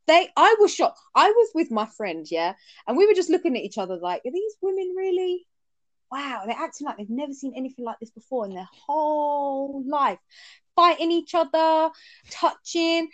[0.07, 0.99] they I was shocked.
[1.15, 2.55] I was with my friend, yeah,
[2.87, 5.47] and we were just looking at each other like, are these women really?
[6.11, 10.19] Wow, they're acting like they've never seen anything like this before in their whole life.
[10.75, 11.91] Fighting each other,
[12.31, 13.09] touching,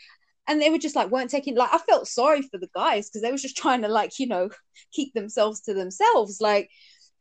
[0.48, 3.22] and they were just like weren't taking like I felt sorry for the guys because
[3.22, 4.50] they were just trying to like, you know,
[4.92, 6.40] keep themselves to themselves.
[6.40, 6.70] Like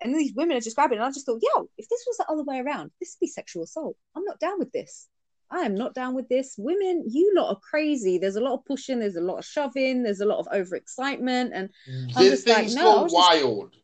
[0.02, 0.98] and these women are just grabbing.
[0.98, 3.30] And I just thought, yo, if this was the other way around, this would be
[3.30, 3.96] sexual assault.
[4.16, 5.08] I'm not down with this.
[5.50, 6.56] I am not down with this.
[6.58, 8.18] Women, you lot are crazy.
[8.18, 11.52] There's a lot of pushing, there's a lot of shoving, there's a lot of overexcitement,
[11.54, 13.76] and I'm Did just like, things no, go just- wild?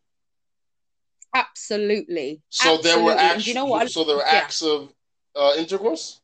[1.34, 2.42] absolutely.
[2.50, 3.46] So there were acts.
[3.46, 3.90] you know what?
[3.90, 4.32] So there were yeah.
[4.32, 4.92] acts of
[5.34, 6.20] uh, intercourse.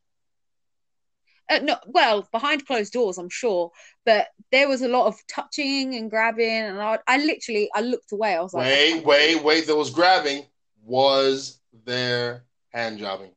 [1.50, 3.70] Uh, no, well, behind closed doors, I'm sure,
[4.04, 8.12] but there was a lot of touching and grabbing, and I, I literally, I looked
[8.12, 8.34] away.
[8.37, 9.66] I was like, Wait, wait, wait.
[9.66, 10.44] There was grabbing.
[10.84, 13.30] Was there hand jobbing?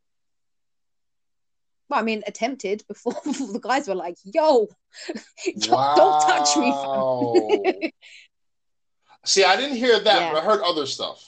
[1.89, 4.67] Well, I mean, attempted before, before the guys were like, "Yo,
[5.59, 7.91] don't, don't touch me."
[9.25, 10.33] See, I didn't hear that, Yeah.
[10.33, 11.23] but I heard other stuff.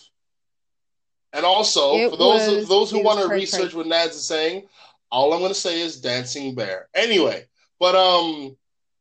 [1.31, 4.67] And also, It for those was- those who want to research what Nads is saying,
[5.13, 6.89] all I'm going to say is dancing bear.
[6.95, 7.45] Anyway,
[7.79, 8.57] but um,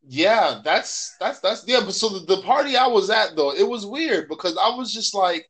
[0.07, 1.81] yeah, that's that's that's yeah.
[1.81, 4.93] But so the, the party I was at though, it was weird because I was
[4.93, 5.49] just like,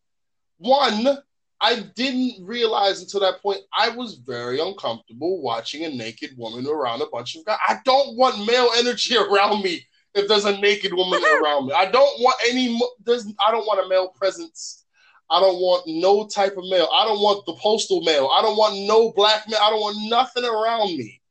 [0.59, 1.19] one,
[1.61, 7.03] I didn't realize until that point I was very uncomfortable watching a naked woman around
[7.03, 7.59] a bunch of guys.
[7.67, 11.73] I don't want male energy around me if there's a naked woman around me.
[11.73, 12.81] I don't want any.
[13.05, 13.27] There's.
[13.45, 14.82] I don't want a male presence.
[15.33, 16.89] I don't want no type of mail.
[16.93, 18.29] I don't want the postal mail.
[18.31, 19.61] I don't want no black mail.
[19.63, 21.23] I don't want nothing around me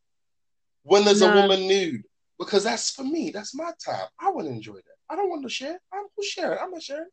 [0.81, 2.01] when there's a woman nude
[2.39, 3.29] because that's for me.
[3.29, 4.07] That's my time.
[4.19, 4.97] I want to enjoy that.
[5.07, 5.79] I don't want to share.
[5.93, 6.57] I'm who's sharing.
[6.59, 7.09] I'm not sharing.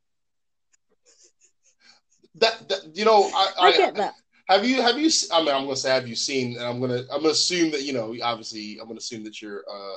[2.37, 4.14] That, that you know, I, I get that.
[4.48, 5.11] have you have you?
[5.31, 6.57] I mean, I'm gonna say have you seen?
[6.57, 8.16] And I'm gonna I'm gonna assume that you know.
[8.22, 9.96] Obviously, I'm gonna assume that you're uh,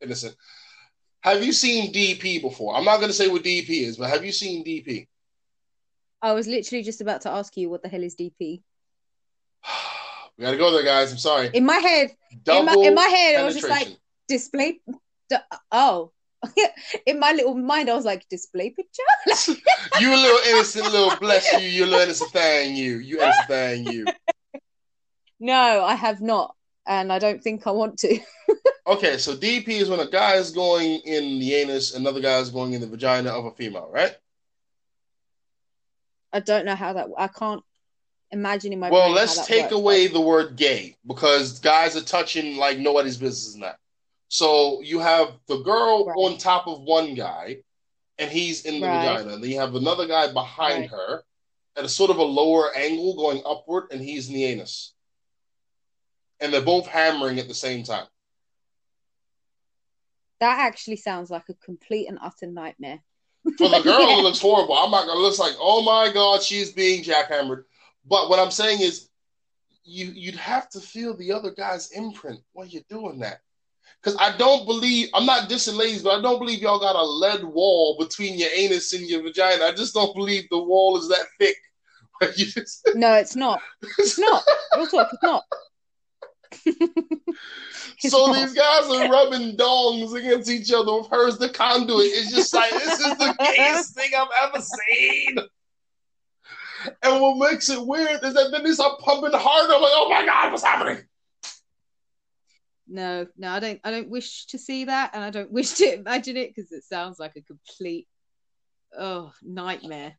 [0.00, 0.36] innocent.
[1.20, 2.76] Have you seen DP before?
[2.76, 5.06] I'm not gonna say what DP is, but have you seen DP?
[6.24, 8.32] I was literally just about to ask you what the hell is DP.
[10.38, 11.12] we gotta go there, guys.
[11.12, 11.50] I'm sorry.
[11.52, 13.88] In my head, in my, in my head, I was just like
[14.26, 14.80] display.
[15.70, 16.12] Oh,
[17.06, 19.02] in my little mind, I was like display picture.
[20.00, 24.06] you little innocent little bless you, you little innocent thing, you, you innocent thing, you.
[25.38, 26.56] no, I have not,
[26.86, 28.18] and I don't think I want to.
[28.86, 32.48] Okay, so DP is when a guy is going in the anus, another guy is
[32.48, 34.16] going in the vagina of a female, right?
[36.34, 37.06] I don't know how that.
[37.16, 37.62] I can't
[38.32, 39.72] imagine in my well, let's take works.
[39.72, 43.78] away the word gay because guys are touching like nobody's business in that.
[44.28, 46.16] So you have the girl Right.
[46.16, 47.62] on top of one guy,
[48.18, 48.98] and he's in the Right.
[48.98, 49.38] vagina.
[49.38, 50.90] Then you have another guy behind Right.
[50.90, 51.22] her
[51.76, 54.92] at a sort of a lower angle going upward, and he's in the anus.
[56.40, 58.08] And they're both hammering at the same time.
[60.40, 63.04] That actually sounds like a complete and utter nightmare.
[63.58, 64.18] For the girl, Yeah.
[64.18, 64.74] it looks horrible.
[64.74, 67.64] I'm not gonna look like, oh my god, she's being jackhammered.
[68.06, 69.08] But what I'm saying is,
[69.84, 73.40] you you'd have to feel the other guy's imprint when you're doing that.
[74.02, 77.02] Because I don't believe I'm not dissing ladies, but I don't believe y'all got a
[77.02, 79.64] lead wall between your anus and your vagina.
[79.64, 81.56] I just don't believe the wall is that thick.
[82.36, 83.60] Just- No, it's not.
[83.98, 84.42] It's not.
[84.76, 85.42] Real talk, it's not.
[88.00, 92.06] So these guys are rubbing dongs against each other with hers the conduit.
[92.06, 95.38] It's just like this is the gayest thing I've ever seen.
[97.02, 99.74] And what makes it weird is that then they start pumping harder.
[99.74, 101.04] I'm like, oh my god, what's happening?
[102.86, 103.80] No, no, I don't.
[103.84, 106.84] I don't wish to see that, and I don't wish to imagine it because it
[106.84, 108.06] sounds like a complete
[108.98, 110.14] oh nightmare.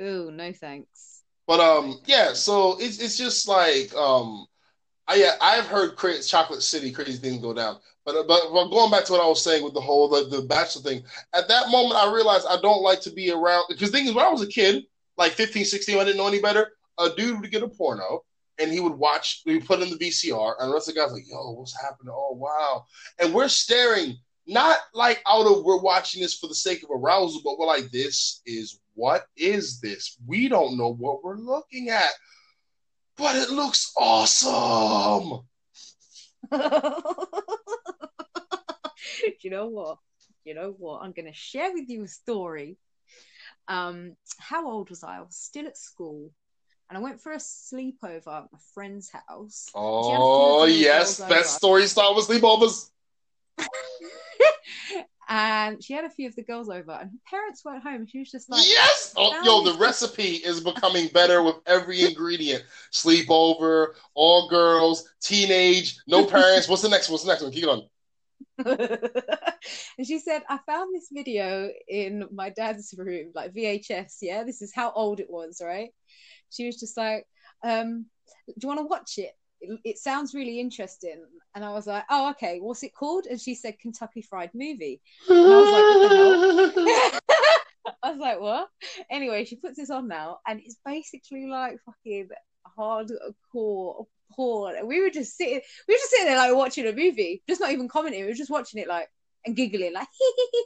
[0.00, 1.22] Oh no, thanks.
[1.48, 2.34] But um, yeah.
[2.34, 4.46] So it's it's just like um,
[5.10, 7.78] I yeah I've heard cra- Chocolate City crazy things go down.
[8.04, 10.24] But uh, but but going back to what I was saying with the whole the,
[10.24, 11.02] the bachelor thing,
[11.34, 14.24] at that moment I realized I don't like to be around because thing is when
[14.24, 14.84] I was a kid,
[15.18, 16.72] like 15, 16, I didn't know any better.
[16.98, 18.24] A dude would get a porno
[18.60, 21.00] and he would watch, we would put in the VCR, and the rest of the
[21.00, 22.12] guys like, yo, what's happening?
[22.14, 22.84] Oh wow.
[23.18, 27.40] And we're staring, not like out of we're watching this for the sake of arousal,
[27.44, 30.18] but we're like, this is what is this?
[30.26, 32.10] We don't know what we're looking at.
[33.20, 35.40] But it looks awesome.
[36.50, 36.50] Do
[39.42, 39.98] you know what?
[40.44, 41.02] You know what?
[41.02, 42.78] I'm going to share with you a story.
[43.68, 45.18] Um, how old was I?
[45.18, 46.30] I was still at school,
[46.88, 49.68] and I went for a sleepover at my friend's house.
[49.74, 50.24] Oh She had a
[50.78, 51.44] few yes, best over.
[51.44, 52.88] story start with sleepovers.
[55.30, 58.04] and she had a few of the girls over, and her parents weren't home.
[58.04, 59.14] She was just like, yes.
[59.16, 62.64] Oh, yo, the recipe is becoming better with every ingredient.
[62.92, 66.68] Sleepover, all girls, teenage, no parents.
[66.68, 67.08] What's the next?
[67.08, 67.12] one?
[67.14, 67.52] What's the next one?
[67.52, 67.82] Keep on.
[69.98, 74.16] and she said, I found this video in my dad's room, like VHS.
[74.22, 75.90] Yeah, this is how old it was, right?
[76.50, 77.24] She was just like,
[77.62, 78.06] um,
[78.48, 79.32] Do you want to watch it?
[79.60, 79.98] It?
[79.98, 81.24] Sounds really interesting.
[81.54, 83.26] And I was like, Oh, okay, what's it called?
[83.26, 85.00] And she said, Kentucky Fried Movie.
[85.28, 87.20] I was like,
[88.02, 88.68] I was like, what?
[89.10, 92.28] Anyway, she puts this on now, and it's basically like fucking
[92.78, 94.76] hardcore porn.
[94.76, 97.60] And we were just sitting, we were just sitting there like watching a movie, just
[97.60, 98.22] not even commenting.
[98.22, 99.08] We were just watching it like
[99.44, 100.08] and giggling like,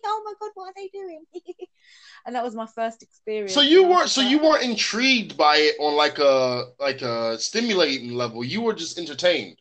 [0.05, 1.25] oh my god, what are they doing?
[2.27, 3.55] and that was my first experience.
[3.55, 8.13] So you weren't, so you weren't intrigued by it on like a like a stimulating
[8.13, 8.45] level.
[8.45, 9.57] You were just entertained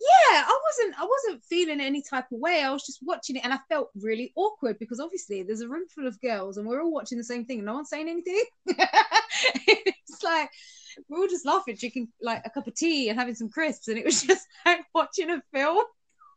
[0.00, 2.62] yeah, I wasn't I wasn't feeling any type of way.
[2.62, 5.88] I was just watching it and I felt really awkward because obviously there's a room
[5.88, 8.44] full of girls and we're all watching the same thing and no one's saying anything.
[8.66, 10.50] it's like
[11.08, 13.98] we were just laughing, drinking like a cup of tea and having some crisps, and
[13.98, 15.84] it was just like watching a film.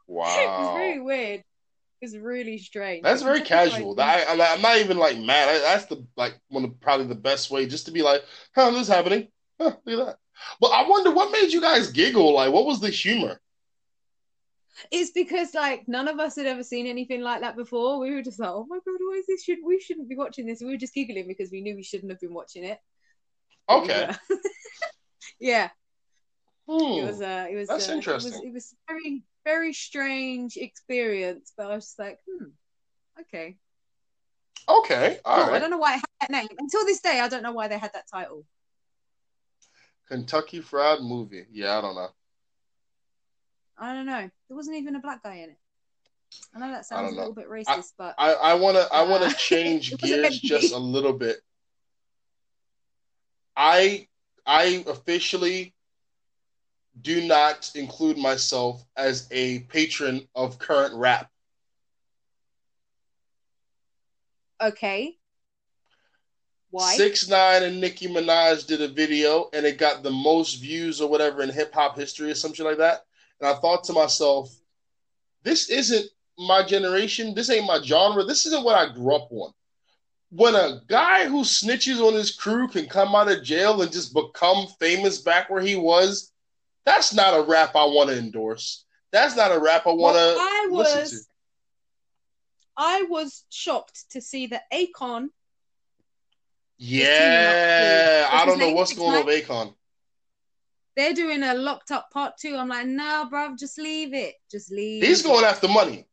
[0.08, 0.26] Wow.
[0.26, 1.40] it was really weird.
[1.40, 3.04] It was really strange.
[3.04, 4.00] That's very casual.
[4.00, 5.62] I, am not even like mad.
[5.62, 8.24] That's the like one of probably the best way just to be like,
[8.56, 9.28] "Huh, this is happening."
[9.60, 10.18] Huh, look at that.
[10.60, 12.34] But I wonder what made you guys giggle.
[12.34, 13.40] Like, what was the humor?
[14.90, 18.00] it's because like none of us had ever seen anything like that before.
[18.00, 19.44] We were just like, oh my god, why is this?
[19.44, 20.62] Should we shouldn't be watching this?
[20.62, 22.80] We were just giggling because we knew we shouldn't have been watching it.
[23.70, 24.12] Okay.
[25.40, 25.70] yeah.
[26.70, 27.00] Hmm.
[27.00, 27.22] It was.
[27.22, 27.68] Uh, it was.
[27.68, 28.34] That's uh, interesting.
[28.34, 32.50] It was, it was very very strange experience, but I was just like, hmm,
[33.22, 33.58] okay.
[34.70, 35.20] Okay.
[35.26, 35.46] All cool.
[35.46, 35.56] right.
[35.56, 36.48] I don't know why it had that name.
[36.58, 38.46] Until this day, I don't know why they had that title.
[40.08, 41.46] Kentucky Fried Movie.
[41.52, 42.10] Yeah, I don't know.
[43.78, 44.30] I don't know.
[44.48, 45.58] There wasn't even a black guy in it.
[46.54, 49.26] I know that sounds a little bit racist, I, but I, I wanna I wanna
[49.26, 51.38] uh, change gears just a little bit.
[53.56, 54.08] I
[54.46, 55.74] I officially
[57.00, 61.30] do not include myself as a patron of current rap.
[64.62, 65.18] Okay.
[66.70, 66.96] Why?
[66.96, 71.10] Six Nine and Nicki Minaj did a video and it got the most views or
[71.10, 73.06] whatever in hip hop history or something like that.
[73.40, 74.56] And I thought to myself,
[75.44, 77.34] this isn't my generation.
[77.34, 78.24] This ain't my genre.
[78.24, 79.52] This isn't what I grew up on.
[80.30, 84.14] When a guy who snitches on his crew can come out of jail and just
[84.14, 86.31] become famous back where he was,
[86.86, 88.86] that's not a rap I want to endorse.
[89.12, 91.26] That's not a rap I want to listen to.
[92.78, 95.28] I was shocked to see that Akon.
[96.78, 99.74] Yeah, I don't know what's going on with Akon
[100.96, 102.56] they're doing a locked up part two.
[102.56, 104.36] I'm like, no, bro, just leave it.
[104.50, 105.04] Just leave.
[105.04, 106.06] He's going after money.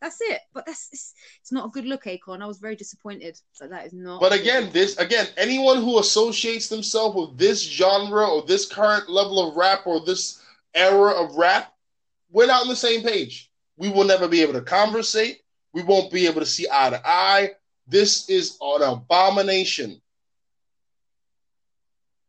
[0.00, 0.40] That's it.
[0.54, 2.42] But that's it's, it's not a good look, Akon.
[2.42, 3.38] I was very disappointed.
[3.52, 4.20] So that is not.
[4.20, 9.48] But again, this again, anyone who associates themselves with this genre or this current level
[9.48, 10.42] of rap or this
[10.74, 11.72] era of rap,
[12.30, 13.50] we're not on the same page.
[13.76, 15.40] We will never be able to conversate.
[15.72, 17.50] We won't be able to see eye to eye.
[17.86, 20.00] This is an abomination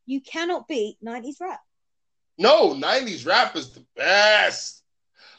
[0.10, 1.62] you cannot beat 90s rap.
[2.38, 4.79] No, 90s rap is the best.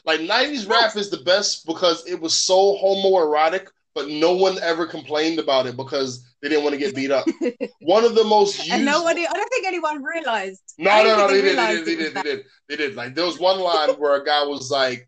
[0.05, 4.85] Like 90s rap is the best because it was so homoerotic, but no one ever
[4.87, 7.27] complained about it because they didn't want to get beat up.
[7.81, 8.71] one of the most used...
[8.71, 9.27] and nobody.
[9.27, 10.61] I don't think anyone realized.
[10.77, 12.95] No, no, no, they, did, they, did, they did, they did, they did.
[12.95, 15.07] Like there was one line where a guy was like,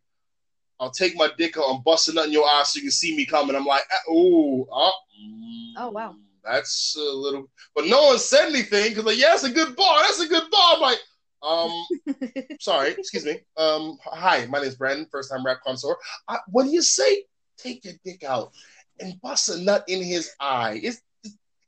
[0.80, 2.92] "I'll take my dick out and bust a nut in your eye so you can
[2.92, 4.92] see me coming." I'm like, "Oh, oh,
[5.78, 9.52] oh wow." that's a little, but no one said anything because like, yeah, that's a
[9.52, 10.02] good bar.
[10.02, 10.76] That's a good bar.
[10.76, 11.00] I'm like,
[11.44, 11.72] um,
[12.60, 13.40] sorry, excuse me.
[13.58, 15.96] Um, hi, my name is Brandon, first time rap connoisseur.
[16.28, 17.26] I, what do you say?
[17.58, 18.52] Take your dick out
[19.00, 20.80] and bust a nut in his eye.
[20.84, 21.02] It's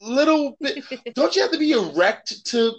[0.01, 0.83] little bit.
[1.15, 2.73] don't you have to be erect to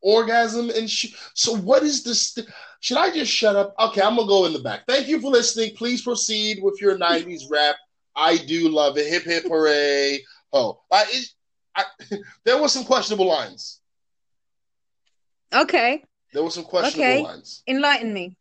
[0.00, 2.38] orgasm and sh- so what is this
[2.78, 5.28] should i just shut up okay i'm gonna go in the back thank you for
[5.32, 7.74] listening please proceed with your 90s rap
[8.14, 10.20] i do love it hip hip hooray
[10.52, 11.28] oh I, it,
[11.78, 11.84] I,
[12.44, 13.80] there were some questionable lines.
[15.54, 16.02] Okay.
[16.32, 17.22] There were some questionable okay.
[17.22, 17.62] lines.
[17.66, 18.36] Enlighten me.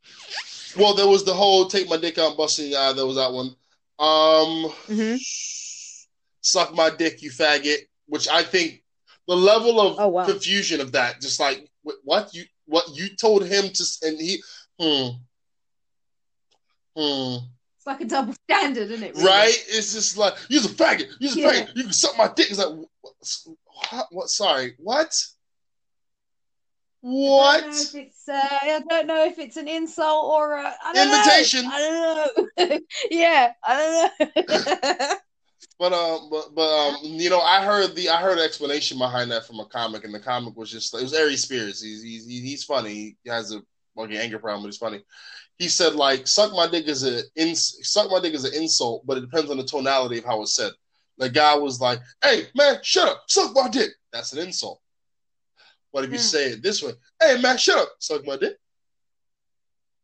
[0.77, 3.55] Well, there was the whole "take my dick out, busting eye." There was that one.
[3.99, 5.15] Um, mm-hmm.
[6.41, 7.79] suck my dick, you faggot.
[8.07, 8.83] Which I think
[9.27, 10.25] the level of oh, wow.
[10.25, 11.69] confusion of that, just like
[12.03, 14.41] what you what you told him to, and he,
[14.79, 15.09] hmm,
[16.95, 17.37] hmm
[17.77, 19.15] It's like a double standard, isn't it?
[19.15, 19.27] Really?
[19.27, 19.65] Right?
[19.69, 21.07] It's just like you're a faggot.
[21.19, 21.51] You're a yeah.
[21.51, 21.75] faggot.
[21.75, 22.49] You can suck my dick.
[22.49, 24.07] It's like what?
[24.11, 24.29] what?
[24.29, 25.13] Sorry, what?
[27.09, 27.57] What?
[27.57, 30.73] I don't know if it's, uh, I don't know if it's an insult or a
[30.95, 31.63] invitation.
[31.63, 31.71] Know.
[31.73, 31.79] I
[32.57, 32.79] don't know.
[33.11, 35.15] yeah, I don't know.
[35.79, 39.31] but um, but but um, you know, I heard the I heard an explanation behind
[39.31, 41.81] that from a comic, and the comic was just it was Aries Spears.
[41.81, 43.15] He's he's he's funny.
[43.23, 43.61] He has a
[43.95, 45.03] fucking anger problem, but he's funny
[45.57, 49.05] he said like suck my dick is a in, suck my dick is an insult,
[49.05, 50.71] but it depends on the tonality of how it's said.
[51.17, 54.81] The guy was like, "Hey man, shut up, suck my dick." That's an insult.
[55.93, 56.21] But if you mm.
[56.21, 58.57] say it this way, "Hey man, shut up, suck my dick,"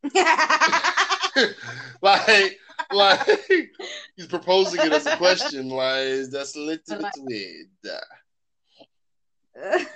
[2.02, 2.58] like,
[2.92, 3.20] like
[4.16, 5.68] he's proposing it as a question.
[5.68, 7.68] Like, that's a little bit weird.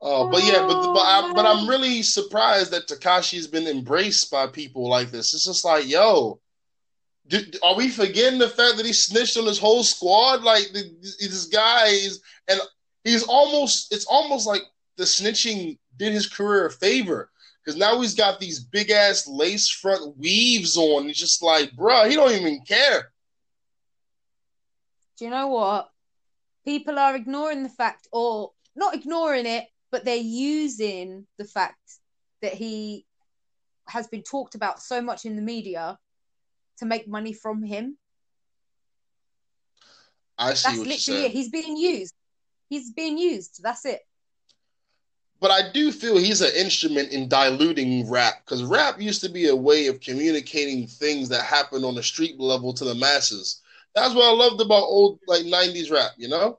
[0.00, 4.46] oh, but yeah, but but, I, but I'm really surprised that Tekashi's been embraced by
[4.46, 5.34] people like this.
[5.34, 6.40] It's just like, yo,
[7.28, 10.42] do, are we forgetting the fact that he snitched on his whole squad?
[10.42, 12.60] Like the, this guy is, and
[13.08, 13.92] he's almost.
[13.92, 14.62] It's almost like
[14.96, 17.30] the snitching did his career a favor
[17.64, 21.06] because now he's got these big ass lace front weaves on.
[21.06, 23.10] He's just like, bruh, he don't even care.
[25.18, 25.88] Do you know what?
[26.64, 31.78] People are ignoring the fact, or not ignoring it, but they're using the fact
[32.42, 33.06] that he
[33.88, 35.96] has been talked about so much in the media
[36.78, 37.96] to make money from him.
[40.36, 40.76] I see.
[40.76, 41.32] That's literally it.
[41.32, 42.14] He's being used.
[42.68, 43.60] He's being used.
[43.62, 44.00] That's it.
[45.38, 49.48] But I do feel he's an instrument in diluting rap because rap used to be
[49.48, 53.60] a way of communicating things that happened on the street level to the masses.
[53.94, 56.58] That's what I loved about old like '90s rap, you know.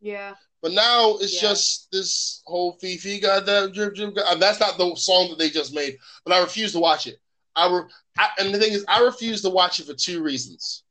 [0.00, 0.34] Yeah.
[0.62, 1.48] But now it's yeah.
[1.48, 4.14] just this whole Fifi got that drip drip.
[4.38, 7.18] That's not the song that they just made, but I refuse to watch it.
[7.54, 10.84] I, re- I, and the thing is, I refuse to watch it for two reasons.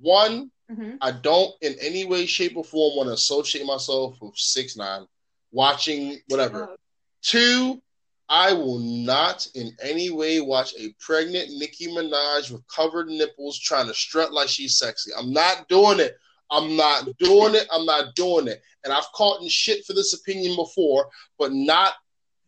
[0.00, 0.96] One, mm-hmm.
[1.00, 5.06] I don't in any way, shape, or form want to associate myself with six nine,
[5.52, 6.68] watching whatever.
[6.70, 6.76] Oh.
[7.22, 7.82] Two,
[8.28, 13.86] I will not in any way watch a pregnant Nicki Minaj with covered nipples trying
[13.86, 15.10] to strut like she's sexy.
[15.18, 16.16] I'm not doing it.
[16.50, 17.66] I'm not doing it.
[17.72, 18.62] I'm not doing it.
[18.84, 21.08] And I've caught in shit for this opinion before,
[21.38, 21.94] but not.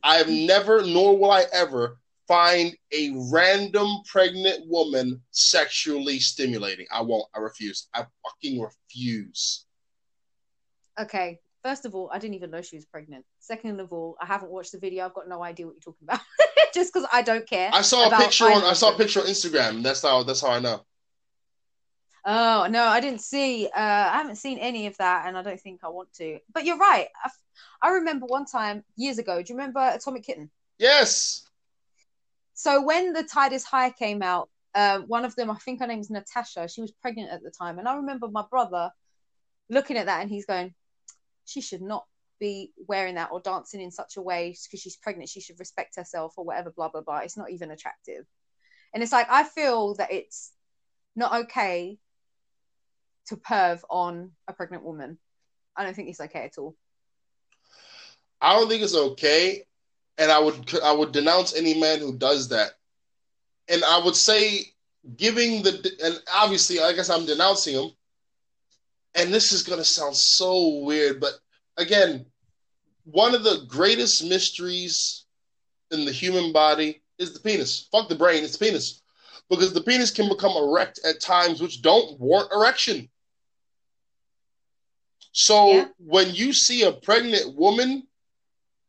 [0.03, 1.99] I have never, nor will I ever
[2.31, 6.87] find a random pregnant woman sexually stimulating.
[6.93, 7.27] I won't.
[7.35, 7.89] I refuse.
[7.93, 9.67] I fucking refuse.
[11.01, 11.41] Okay.
[11.65, 13.25] First of all, I didn't even know she was pregnant.
[13.41, 15.05] Second of all, I haven't watched the video.
[15.05, 16.21] I've got no idea what you're talking about.
[16.73, 17.69] Just because I don't care.
[17.73, 18.63] I saw a picture on.
[18.63, 19.83] I saw a picture on Instagram.
[19.83, 20.23] That's how.
[20.23, 20.85] That's how I know.
[22.25, 23.67] Oh no, I didn't see.
[23.67, 26.39] Uh, I haven't seen any of that, and I don't think I want to.
[26.55, 27.09] But you're right.
[27.25, 27.31] I,
[27.83, 29.43] I remember one time years ago.
[29.43, 30.49] Do you remember Atomic Kitten?
[30.79, 31.50] Yes.
[32.63, 35.87] So when the Tide is High came out, uh, one of them, I think her
[35.87, 37.79] name is Natasha, she was pregnant at the time.
[37.79, 38.91] And I remember my brother
[39.71, 40.75] looking at that and he's going,
[41.47, 42.05] she should not
[42.39, 45.31] be wearing that or dancing in such a way because she's pregnant.
[45.31, 47.21] She should respect herself or whatever, blah, blah, blah.
[47.21, 48.27] It's not even attractive.
[48.93, 50.53] And it's like, I feel that it's
[51.17, 51.97] not okay
[53.29, 55.17] to perv on a pregnant woman.
[55.75, 56.77] I don't think it's okay at all.
[58.39, 59.65] I don't think it's okay
[60.21, 62.73] and I would I would denounce any man who does that.
[63.69, 64.67] And I would say
[65.17, 67.91] giving the and obviously I guess I'm denouncing him.
[69.17, 71.33] And this is going to sound so weird, but
[71.77, 72.27] again,
[73.05, 75.25] one of the greatest mysteries
[75.91, 77.89] in the human body is the penis.
[77.91, 79.03] Fuck the brain, it's the penis.
[79.49, 83.09] Because the penis can become erect at times which don't warrant erection.
[85.33, 85.89] So yeah.
[85.99, 88.07] when you see a pregnant woman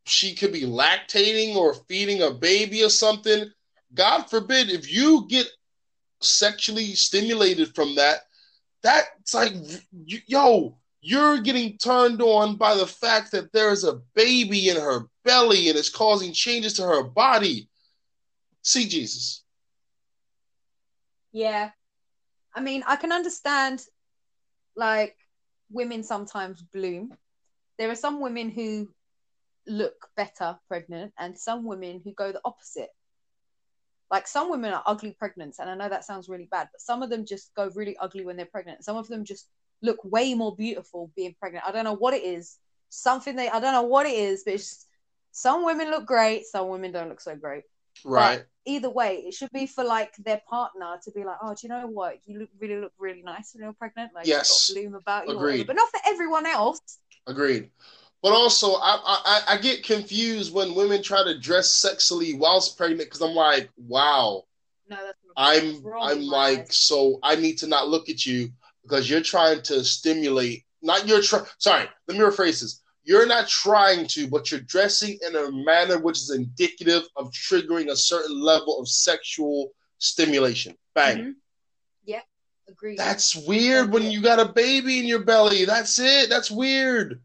[0.06, 3.46] she could be lactating or feeding a baby or something.
[3.94, 5.48] God forbid if you get
[6.22, 8.22] sexually stimulated from that,
[8.84, 9.54] that's like,
[9.92, 15.70] yo, you're getting turned on by the fact that there's a baby in her belly
[15.70, 17.68] and it's causing changes to her body.
[18.64, 19.44] See Jesus.
[21.32, 21.72] Yeah.
[22.54, 23.84] I mean, I can understand
[24.76, 25.16] like
[25.72, 27.14] women sometimes bloom.
[27.78, 28.90] There are some women who
[29.68, 32.90] look better pregnant and some women who go the opposite.
[34.10, 37.02] Like some women are ugly pregnant and i know that sounds really bad but some
[37.02, 38.84] of them just go really ugly when they're pregnant.
[38.84, 39.48] Some of them just
[39.82, 41.66] look way more beautiful being pregnant.
[41.66, 42.58] I don't know what it is.
[42.90, 44.62] Something they i don't know what it is but
[45.32, 47.64] some women look great some women don't look so great.
[48.04, 48.40] Right.
[48.40, 51.60] but either way it should be for like their partner to be like oh do
[51.64, 52.18] you know what?
[52.26, 54.12] You look really look really nice when you're pregnant.
[54.14, 54.72] Like yes.
[54.72, 55.68] bloom about you Agreed.
[55.68, 56.82] but not for everyone else.
[57.28, 57.70] Agreed
[58.22, 63.10] but also, I, I I get confused when women try to dress sexily whilst pregnant
[63.10, 64.44] because I'm like, wow.
[64.88, 64.98] No,
[65.38, 68.50] I'm I'm like, so I need to not look at you
[68.84, 70.66] because you're trying to stimulate.
[70.82, 71.46] Not you're trying.
[71.58, 72.82] Sorry, let me rephrase this.
[73.04, 77.90] You're not trying to, but you're dressing in a manner which is indicative of triggering
[77.90, 80.78] a certain level of sexual stimulation.
[80.94, 81.18] Bang.
[81.18, 81.32] Mm-hmm.
[82.06, 82.22] Yeah,
[82.68, 83.00] agreed.
[83.00, 85.66] That's weird when you got a baby in your belly.
[85.66, 86.30] That's it.
[86.30, 87.20] That's weird.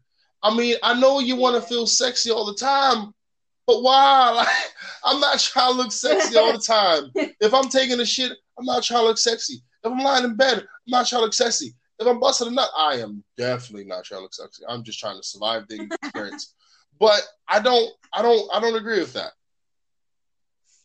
[0.47, 3.13] I mean, I know you want to feel sexy all the time,
[3.65, 4.31] but why?
[4.35, 4.47] Like,
[5.03, 7.11] I'm not trying to look sexy all the time.
[7.41, 9.61] If I'm taking a shit, I'm not trying to look sexy.
[9.83, 11.75] If I'm lying in bed, I'm not trying to look sexy.
[11.99, 14.63] If I'm busting a nut, I am definitely not trying to look sexy.
[14.67, 16.53] I'm just trying to survive the experience.
[16.97, 19.31] but I don't, I don't, I don't agree with that.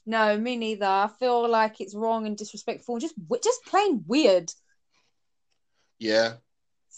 [0.05, 0.87] No, me neither.
[0.87, 4.53] I feel like it's wrong and disrespectful, just just plain weird.
[6.01, 6.35] Yeah,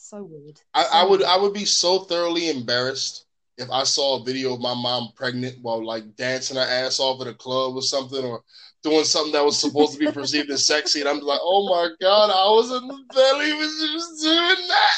[0.09, 0.61] so weird.
[0.74, 1.30] I, So I would weird.
[1.30, 3.26] I would be so thoroughly embarrassed
[3.57, 7.20] if I saw a video of my mom pregnant while like dancing her ass off
[7.20, 8.42] at a club or something or
[8.82, 11.88] doing something that was supposed to be perceived as sexy and I'm like, oh my
[12.00, 14.96] god, I was in the belly when she was doing that.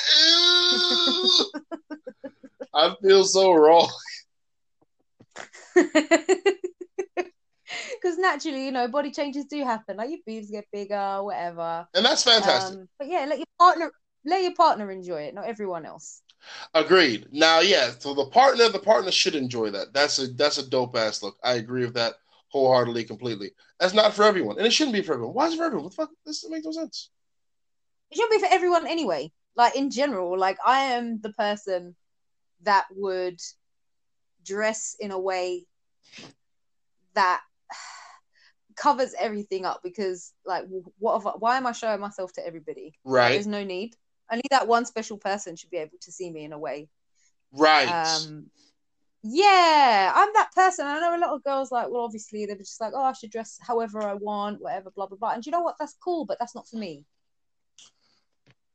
[1.92, 1.98] Ew.
[2.74, 3.88] I feel so wrong.
[8.00, 9.96] Because naturally, you know, body changes do happen.
[9.96, 11.86] Like your boobs get bigger, whatever.
[11.94, 12.78] And that's fantastic.
[12.78, 13.90] Um, but yeah, let your partner
[14.26, 16.22] let your partner enjoy it, not everyone else.
[16.74, 17.28] Agreed.
[17.32, 19.92] Now, yeah, so the partner, the partner should enjoy that.
[19.94, 21.36] That's a that's a dope ass look.
[21.42, 22.14] I agree with that
[22.48, 23.52] wholeheartedly, completely.
[23.80, 25.34] That's not for everyone, and it shouldn't be for everyone.
[25.34, 25.84] Why is it for everyone?
[25.84, 26.10] What the fuck?
[26.24, 27.10] This makes no sense.
[28.10, 29.32] It shouldn't be for everyone anyway.
[29.56, 31.96] Like in general, like I am the person
[32.62, 33.40] that would
[34.44, 35.66] dress in a way
[37.14, 37.40] that
[38.76, 40.66] covers everything up because like
[40.98, 42.98] what have I- why am I showing myself to everybody?
[43.04, 43.96] Right, There's no need.
[44.30, 46.88] Only that one special person should be able to see me in a way.
[47.52, 47.88] right.
[47.88, 48.50] Um
[49.28, 50.86] yeah, I'm that person.
[50.86, 53.30] I know a lot of girls like, well, obviously they're just like, oh, I should
[53.30, 55.32] dress however I want, whatever, blah blah blah.
[55.32, 55.76] And you know what?
[55.78, 57.04] That's cool, but that's not for me.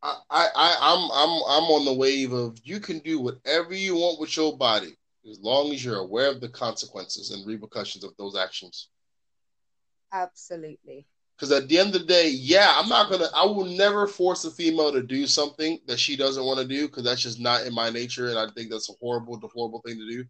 [0.03, 3.95] I, I, I, I'm, I'm, I'm on the wave of you can do whatever you
[3.95, 4.97] want with your body
[5.29, 8.89] as long as you're aware of the consequences and repercussions of those actions.
[10.11, 11.05] Absolutely.
[11.41, 14.45] Because at the end of the day, yeah, I'm not gonna, I will never force
[14.45, 17.65] a female to do something that she doesn't want to do because that's just not
[17.65, 20.23] in my nature, and I think that's a horrible, deplorable thing to do.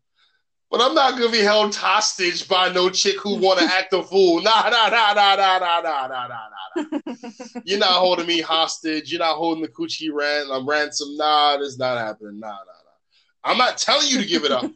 [0.69, 4.01] But I'm not gonna be held hostage by no chick who want to act a
[4.01, 4.41] fool.
[4.41, 6.47] Nah, nah, nah, nah, nah, nah, nah, nah, nah,
[6.77, 7.13] nah.
[7.65, 9.11] You're not holding me hostage.
[9.11, 10.47] You're not holding the coochie rant.
[10.49, 11.17] I'm ransom.
[11.17, 12.39] Nah, this not happening.
[12.39, 13.51] Nah, nah, nah.
[13.51, 14.71] I'm not telling you to give it up,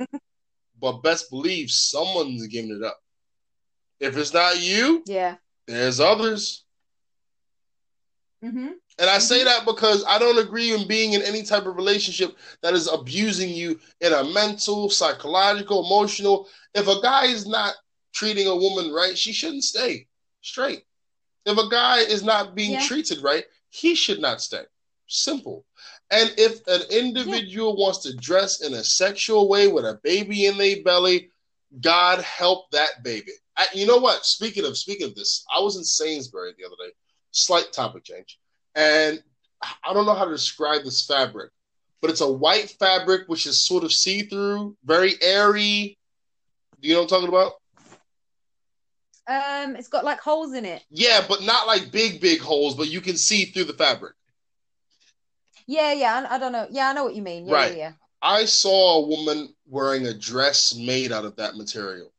[0.82, 3.00] but best believe someone's giving it up.
[4.02, 5.36] If it's not you, yeah.
[5.68, 6.64] There's others.
[8.42, 8.68] hmm
[9.00, 12.38] And I say that because I don't agree in being in any type of relationship
[12.62, 16.48] that is abusing you in a mental, psychological, emotional.
[16.74, 17.74] If a guy is not
[18.14, 20.08] treating a woman right, she shouldn't stay
[20.42, 20.84] straight.
[21.46, 22.80] If a guy is not being Yeah.
[22.80, 24.64] treated right, he should not stay.
[25.08, 25.66] Simple.
[26.12, 30.58] And if an individual wants to dress in a sexual way with a baby in
[30.58, 31.32] their belly,
[31.82, 33.34] God help that baby.
[33.58, 34.26] I, you know what?
[34.26, 36.92] Speaking of speaking of this, I was in Sainsbury the other day.
[37.32, 38.40] Slight topic change,
[38.76, 39.22] and
[39.84, 41.52] I don't know how to describe this fabric,
[42.02, 45.98] but it's a white fabric which is sort of see through, very airy.
[46.82, 47.54] Do you know what I'm talking about?
[49.28, 50.84] Um, it's got like holes in it.
[50.90, 54.14] Yeah, but not like big, big holes, but you can see through the fabric.
[55.68, 56.28] Yeah, yeah.
[56.30, 56.68] I, I don't know.
[56.70, 57.48] Yeah, I know what you mean.
[57.48, 57.72] Yeah, Right.
[57.72, 57.92] yeah, yeah.
[58.22, 62.14] I saw a woman wearing a dress made out of that material.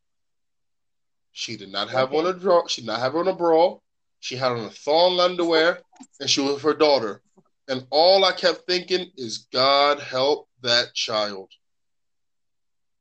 [1.39, 2.19] She did not have Okay.
[2.19, 2.67] on a draw.
[2.67, 3.77] She did not have on a bra.
[4.21, 5.83] She had on a thong underwear,
[6.19, 7.21] and she was with her daughter.
[7.69, 11.51] And all I kept thinking is, God help that child,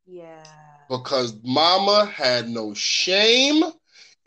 [0.05, 0.43] Yeah.
[0.89, 3.63] because Mama had no shame,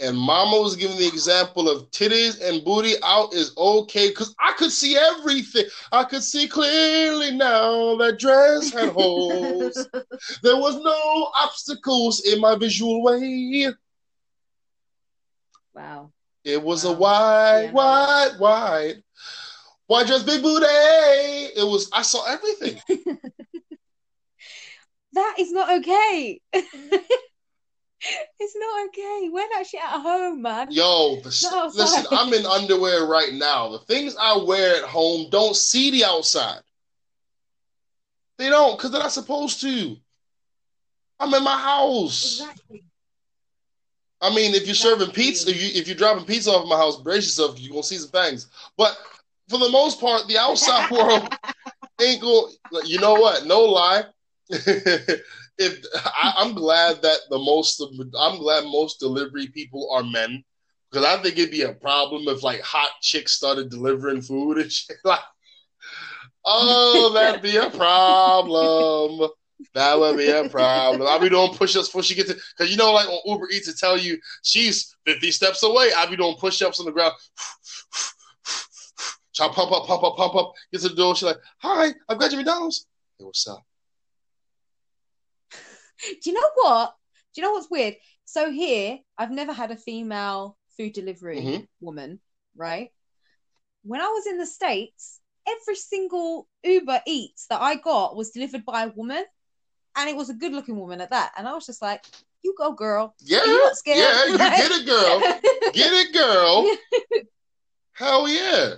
[0.00, 4.52] and Mama was giving the example of titties and booty out is okay, because I
[4.52, 5.66] could see everything.
[5.92, 9.86] I could see clearly now that dress had holes.
[10.42, 13.68] There was no obstacles in my visual way.
[15.78, 16.12] Wow.
[16.44, 16.98] It was a Wow.
[16.98, 19.02] wide, Yeah, wide, wide,
[19.88, 20.66] wide dress, big booty.
[20.66, 21.88] It was.
[21.92, 22.80] I saw everything.
[25.14, 26.38] That is not okay.
[26.52, 27.02] it's
[28.56, 29.28] not okay.
[29.32, 30.68] Wear that shit at home, man.
[30.70, 31.28] Yo, the,
[31.74, 32.06] listen.
[32.12, 33.70] I'm in underwear right now.
[33.70, 36.60] The things I wear at home don't see the outside.
[38.36, 39.96] They don't, because they're not supposed to.
[41.18, 42.38] I'm in my house.
[42.40, 42.84] Exactly.
[44.20, 47.00] I mean, if you're serving pizza, if you if you're dropping pizza off my house,
[47.00, 47.58] brace yourself.
[47.60, 48.48] You're gonna see some things.
[48.76, 48.98] But
[49.48, 51.32] for the most part, the outside world
[52.00, 52.54] ain't going.
[52.84, 53.46] You know what?
[53.46, 54.04] No lie.
[54.50, 57.80] if I, I'm glad that the most,
[58.18, 60.42] I'm glad most delivery people are men
[60.90, 64.72] because I think it'd be a problem if like hot chicks started delivering food and
[64.72, 64.96] shit.
[65.04, 65.20] Like,
[66.44, 69.28] oh, that'd be a problem.
[69.74, 71.08] That would be a problem.
[71.08, 73.66] I'll be doing push-ups before she gets to, because you know, like on Uber Eats,
[73.66, 75.90] to tell you she's 50 steps away.
[75.96, 77.14] I'll be doing push-ups on the ground.
[79.34, 80.52] Try to pump up, pump up, pump up.
[80.72, 81.14] Gets to the door.
[81.14, 82.86] She's like, "Hi, I've got your McDonald's."
[83.18, 83.64] Hey, what's up?
[86.22, 86.94] Do you know what?
[87.34, 87.96] Do you know what's weird?
[88.24, 91.68] So here, I've never had a female food delivery Mhm.
[91.80, 92.20] woman,
[92.56, 92.92] right?
[93.82, 98.64] When I was in the States, every single Uber Eats that I got was delivered
[98.64, 99.24] by a woman,
[99.98, 101.32] and it was a good looking woman at that.
[101.36, 102.04] And I was just like,
[102.42, 103.14] you go, girl.
[103.20, 103.98] Yeah, not scared.
[103.98, 105.20] yeah, you Like- get it, girl.
[105.74, 106.76] Get it, girl.
[107.92, 108.74] Hell yeah.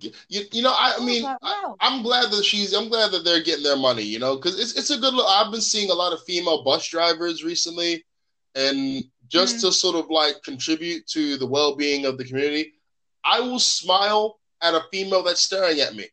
[0.00, 1.74] You, you know, I, I mean, like, I.
[1.80, 2.72] I'm glad that she's.
[2.72, 4.02] I'm glad that they're getting their money.
[4.02, 5.26] You know, because it's it's a good look.
[5.28, 8.04] I've been seeing a lot of female bus drivers recently,
[8.54, 9.60] and just Mm.
[9.60, 12.72] to sort of like contribute to the well being of the community,
[13.24, 16.06] I will smile at a female that's staring at me,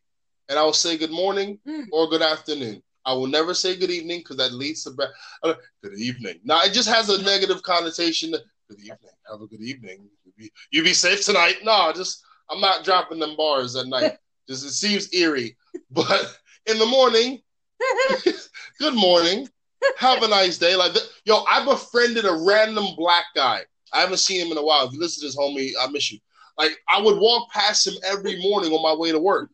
[0.50, 1.86] and I will say good morning Mm.
[1.90, 2.82] or good afternoon.
[3.08, 5.08] I will never say good evening because that leads to bad.
[5.42, 6.40] uh, Good evening.
[6.44, 8.32] Now it just has a negative connotation.
[8.32, 8.98] Good evening.
[9.30, 10.06] Have a good evening.
[10.26, 11.56] You be, you be safe tonight.
[11.64, 14.12] No, just I'm not dropping them bars at night.
[14.48, 15.58] Just it seems eerie.
[15.90, 17.42] But in the morning,
[18.78, 19.46] good morning.
[19.98, 20.74] Have a nice day.
[20.74, 20.92] Like,
[21.26, 23.60] yo, I befriended a random black guy.
[23.92, 24.86] I haven't seen him in a while.
[24.86, 26.18] If you listen to this, homie, I miss you.
[26.56, 29.50] Like, I would walk past him every morning on my way to work.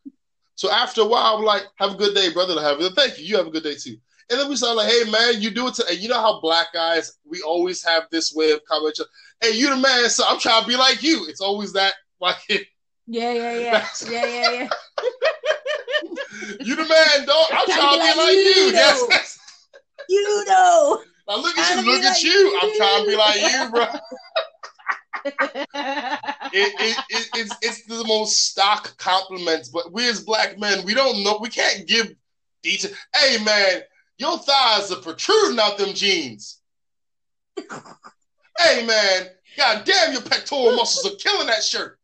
[0.56, 2.92] So after a while, I'm like, "Have a good day, brother." Have it.
[2.94, 3.24] Thank you.
[3.24, 3.96] You have a good day too.
[4.30, 5.86] And then we start like, "Hey, man, you do it." To-.
[5.88, 8.92] And you know how black guys, we always have this way of coming.
[8.96, 9.06] to-
[9.40, 11.26] Hey, you the man, so I'm trying to be like you.
[11.28, 14.68] It's always that like, Yeah, yeah, yeah, yeah, yeah, yeah.
[16.60, 17.46] you the man, dog.
[17.50, 18.40] I'm Trying trying to be like you.
[18.64, 19.06] you, That's, though.
[19.08, 19.38] that's
[20.08, 21.02] You know.
[21.28, 22.58] Now look at you, look be at like you.
[22.62, 23.86] I'm trying to be like you, bro.
[26.56, 30.94] It, it, it, it's it's the most stock compliments, but we as black men, we
[30.94, 31.38] don't know.
[31.40, 32.14] We can't give
[32.62, 32.92] detail.
[33.14, 33.80] Hey, man,
[34.18, 36.60] your thighs are protruding out them jeans.
[37.58, 41.98] hey, man, god damn, your pectoral muscles are killing that shirt.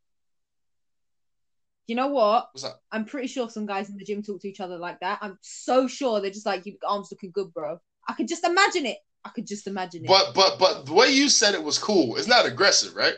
[1.87, 2.49] you know what?
[2.53, 2.83] What's up?
[2.93, 5.19] I'm pretty sure some guys in the gym talk to each other like that.
[5.23, 7.81] I'm so sure they're just like, your arms looking good, bro.
[8.09, 8.99] I could just imagine it.
[9.25, 10.09] I could just imagine it.
[10.09, 12.17] But but but the way you said it was cool.
[12.17, 13.15] It's not aggressive, right?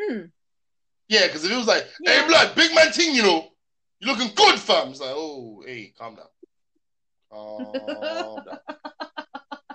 [0.00, 0.22] Hmm.
[1.08, 2.22] Yeah, because if it was like, Yeah.
[2.22, 3.48] hey, blood, big man thing, you know,
[4.00, 4.88] you looking good, fam.
[4.88, 6.26] It's like, oh, hey, calm down.
[7.30, 8.44] Calm down.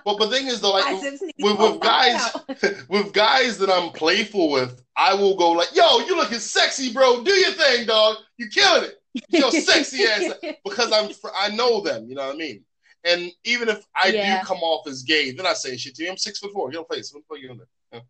[0.02, 2.34] But the thing is, though, like, Biceps need to with, with guys,
[2.88, 7.22] with guys that I'm playful with, I will go like, "Yo, you looking sexy, bro.
[7.22, 8.16] Do your thing, dog.
[8.38, 10.32] You killing it." Yo, sexy ass.
[10.64, 12.08] Because I'm, fr- I know them.
[12.08, 12.64] You know what I mean.
[13.04, 14.40] And even if I Yeah.
[14.40, 16.10] do come off as gay, then I say shit to you.
[16.10, 16.68] I'm six foot four.
[16.68, 17.02] You don't play.
[17.02, 17.60] So what you doing
[17.92, 18.02] there?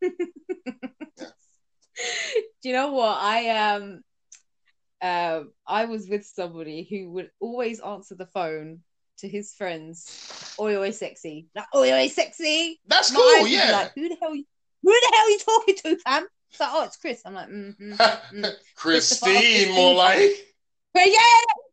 [2.62, 3.16] Do you know what?
[3.20, 4.00] I um
[5.00, 8.82] um I was with somebody who would always answer the phone
[9.18, 11.46] to his friends, oi oi sexy.
[11.54, 12.80] Like, oi oi sexy.
[12.86, 13.46] That's cool.
[13.46, 13.70] Yeah.
[13.72, 14.44] Like, who the hell you
[14.82, 16.26] who the hell are you talking to, fam?
[16.50, 17.22] It's like, oh, it's Chris.
[17.24, 17.92] I'm like, mm-hmm.
[17.92, 18.52] mm.
[18.76, 20.30] Christine, more like.
[20.94, 21.20] But yeah,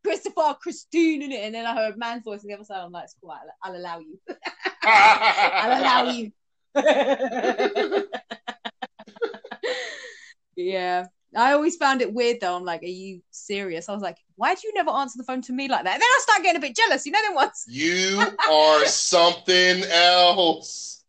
[0.04, 1.44] Christopher, Christine in it.
[1.44, 2.82] And then I heard a man's voice on the other side.
[2.82, 4.20] I'm like, it's cool, I'll, I'll allow you.
[4.84, 6.32] I'll allow you.
[10.56, 11.06] yeah.
[11.36, 12.56] I always found it weird though.
[12.56, 13.90] I'm like, are you serious?
[13.90, 15.94] I was like, why do you never answer the phone to me like that?
[15.94, 17.06] And then I start getting a bit jealous.
[17.06, 17.66] You know them ones?
[17.68, 21.04] You are something else.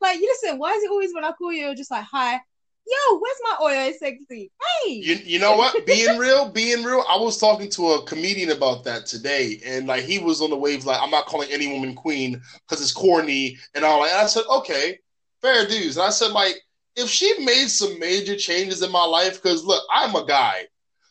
[0.00, 2.40] Like, you listen, why is it always when I call you, you're just like, hi,
[2.88, 4.50] yo, where's my oil sexy?
[4.84, 4.92] Hey.
[4.92, 5.86] You, you know what?
[5.86, 7.04] Being real, being real.
[7.08, 10.56] I was talking to a comedian about that today, and like he was on the
[10.56, 14.02] waves, like I'm not calling any woman queen because it's corny and all.
[14.02, 14.12] that.
[14.12, 14.98] And I said, okay,
[15.42, 15.96] fair dues.
[15.96, 16.56] And I said, like,
[16.96, 20.66] if she made some major changes in my life, because look, I'm a guy,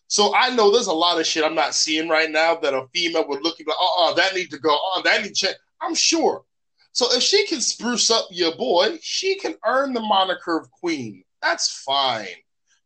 [0.07, 2.87] so I know there's a lot of shit I'm not seeing right now that a
[2.93, 5.55] female would look at, like, oh, that need to go, oh, that need to change.
[5.81, 6.43] I'm sure.
[6.93, 11.23] So if she can spruce up your boy, she can earn the moniker of queen.
[11.41, 12.27] That's fine,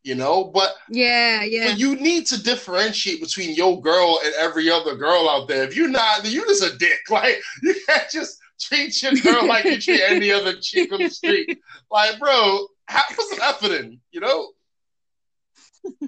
[0.02, 0.44] you know.
[0.44, 1.70] But yeah, yeah.
[1.70, 5.64] but you need to differentiate between your girl and every other girl out there.
[5.64, 6.98] If you're not, then you're just a dick.
[7.10, 11.10] Like you can't just treat your girl like you treat any other chick on the
[11.10, 11.58] street.
[11.90, 13.92] Like, bro, put some effort.
[14.10, 14.48] You know,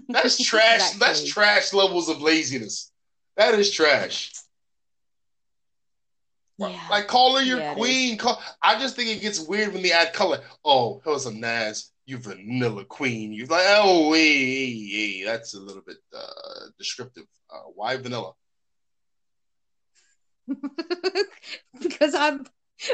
[0.09, 0.93] that's trash.
[0.93, 2.91] That's trash levels of laziness.
[3.37, 4.33] That is trash.
[6.59, 6.79] Yeah.
[6.89, 8.17] Like call her your Yeah, queen.
[8.17, 10.41] Call, I just think it gets weird when they add color.
[10.65, 11.91] Oh, here's some Nas.
[12.07, 13.33] You vanilla queen.
[13.33, 17.25] You like, oh, hey, hey, hey, that's a little bit uh, descriptive.
[17.51, 18.33] Uh, why vanilla?
[21.81, 22.47] because I'm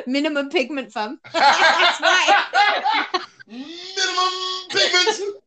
[0.07, 1.19] minimum pigment fam.
[1.33, 3.09] That's why.
[3.49, 4.33] Minimum
[4.71, 5.43] pigment.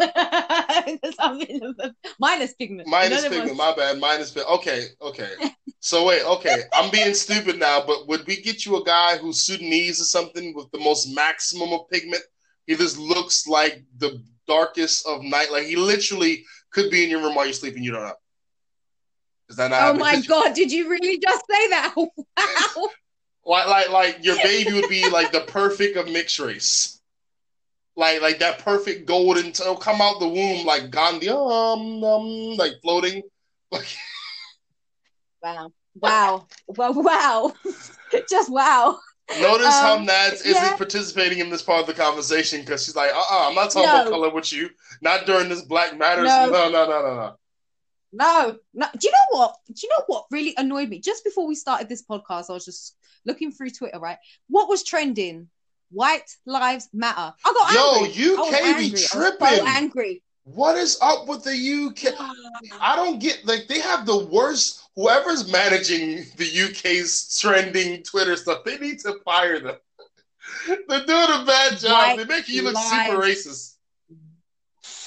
[1.18, 1.74] I'm minimum
[2.18, 2.88] minus pigment.
[2.88, 3.56] Minus pigment.
[3.56, 3.98] My bad.
[3.98, 4.50] Minus pigment.
[4.60, 5.32] Okay, okay.
[5.80, 6.62] So wait, okay.
[6.72, 10.54] I'm being stupid now, but would we get you a guy who's Sudanese or something
[10.54, 12.22] with the most maximum of pigment?
[12.68, 15.50] He just looks like the darkest of night.
[15.50, 17.82] Like he literally could be in your room while you're sleeping.
[17.82, 18.14] You don't know.
[19.48, 19.94] Is that not?
[19.94, 21.94] Oh my god, did you really just say that?
[23.44, 23.64] Wow.
[23.66, 27.00] Like, like, like your baby would be like the perfect of mixed race.
[27.96, 29.46] Like, like that perfect golden.
[29.46, 33.22] It'll come out the womb like Gandhi, um, um, like floating.
[33.70, 33.86] Like,
[35.42, 35.72] Wow.
[35.94, 36.46] wow.
[36.66, 37.54] Well, wow.
[38.28, 38.98] Just wow.
[39.40, 40.62] Notice how Um, Nadz yeah.
[40.64, 43.70] isn't participating in this part of the conversation because she's like, uh uh-uh, I'm not
[43.70, 44.00] talking No.
[44.02, 44.70] about color with you.
[45.02, 46.24] Not during this Black Matters.
[46.26, 46.48] No.
[46.50, 47.36] No, no, no, no, no.
[48.10, 48.86] No, no.
[48.98, 49.56] Do you know what?
[49.66, 50.98] Do you know what really annoyed me?
[50.98, 54.16] Just before we started this podcast, I was just looking through Twitter, right?
[54.48, 55.48] What was trending?
[55.90, 57.34] White lives matter.
[57.44, 58.24] I got Yo, angry.
[58.24, 58.86] I was UK be angry.
[58.86, 59.48] I was tripping.
[59.58, 60.22] so angry.
[60.54, 62.14] What is up with the UK?
[62.80, 64.88] I don't get like they have the worst.
[64.96, 69.76] Whoever's managing the UK's trending Twitter stuff, they need to fire them.
[70.66, 71.92] They're doing a bad job.
[71.92, 73.74] White They're making you look super racist.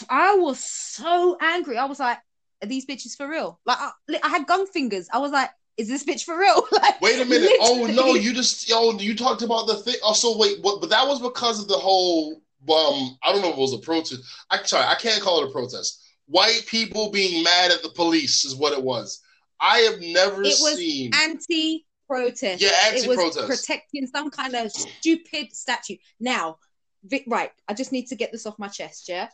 [0.09, 1.77] I was so angry.
[1.77, 2.19] I was like,
[2.61, 3.91] "Are these bitches for real?" Like, I,
[4.23, 5.09] I had gun fingers.
[5.11, 7.51] I was like, "Is this bitch for real?" like, Wait a minute.
[7.61, 9.95] Oh no, you just yo, you talked about the thing.
[10.03, 10.81] Also, oh, wait, what?
[10.81, 12.41] But that was because of the whole.
[12.69, 14.21] Um, I don't know if it was a protest.
[14.49, 16.03] I sorry, I can't call it a protest.
[16.27, 19.21] White people being mad at the police is what it was.
[19.59, 21.11] I have never It was seen.
[21.13, 22.61] anti-protest.
[22.61, 23.47] Yeah, it was anti-protest.
[23.67, 25.97] protecting some kind of stupid statue.
[26.19, 26.57] Now,
[27.03, 29.09] vi- right, I just need to get this off my chest.
[29.09, 29.29] Yeah,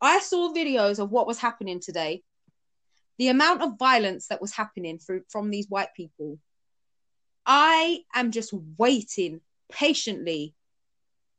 [0.00, 2.22] I saw videos of what was happening today.
[3.18, 6.38] The amount of violence that was happening through, from these white people.
[7.44, 9.40] I am just waiting
[9.70, 10.54] patiently,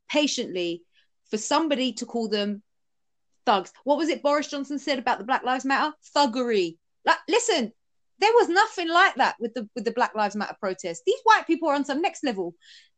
[0.10, 0.84] patiently
[1.30, 2.64] for somebody to call them
[3.46, 3.72] thugs.
[3.84, 5.94] What was it Boris Johnson said about the Black Lives Matter?
[6.16, 6.78] Thuggery.
[7.06, 7.72] Like, listen,
[8.20, 11.04] there was nothing like that with the with the Black Lives Matter protest.
[11.06, 12.56] These white people are on some next level.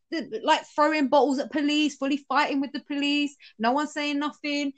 [0.10, 4.74] The- like throwing bottles at police, fully fighting with the police, no one saying nothing.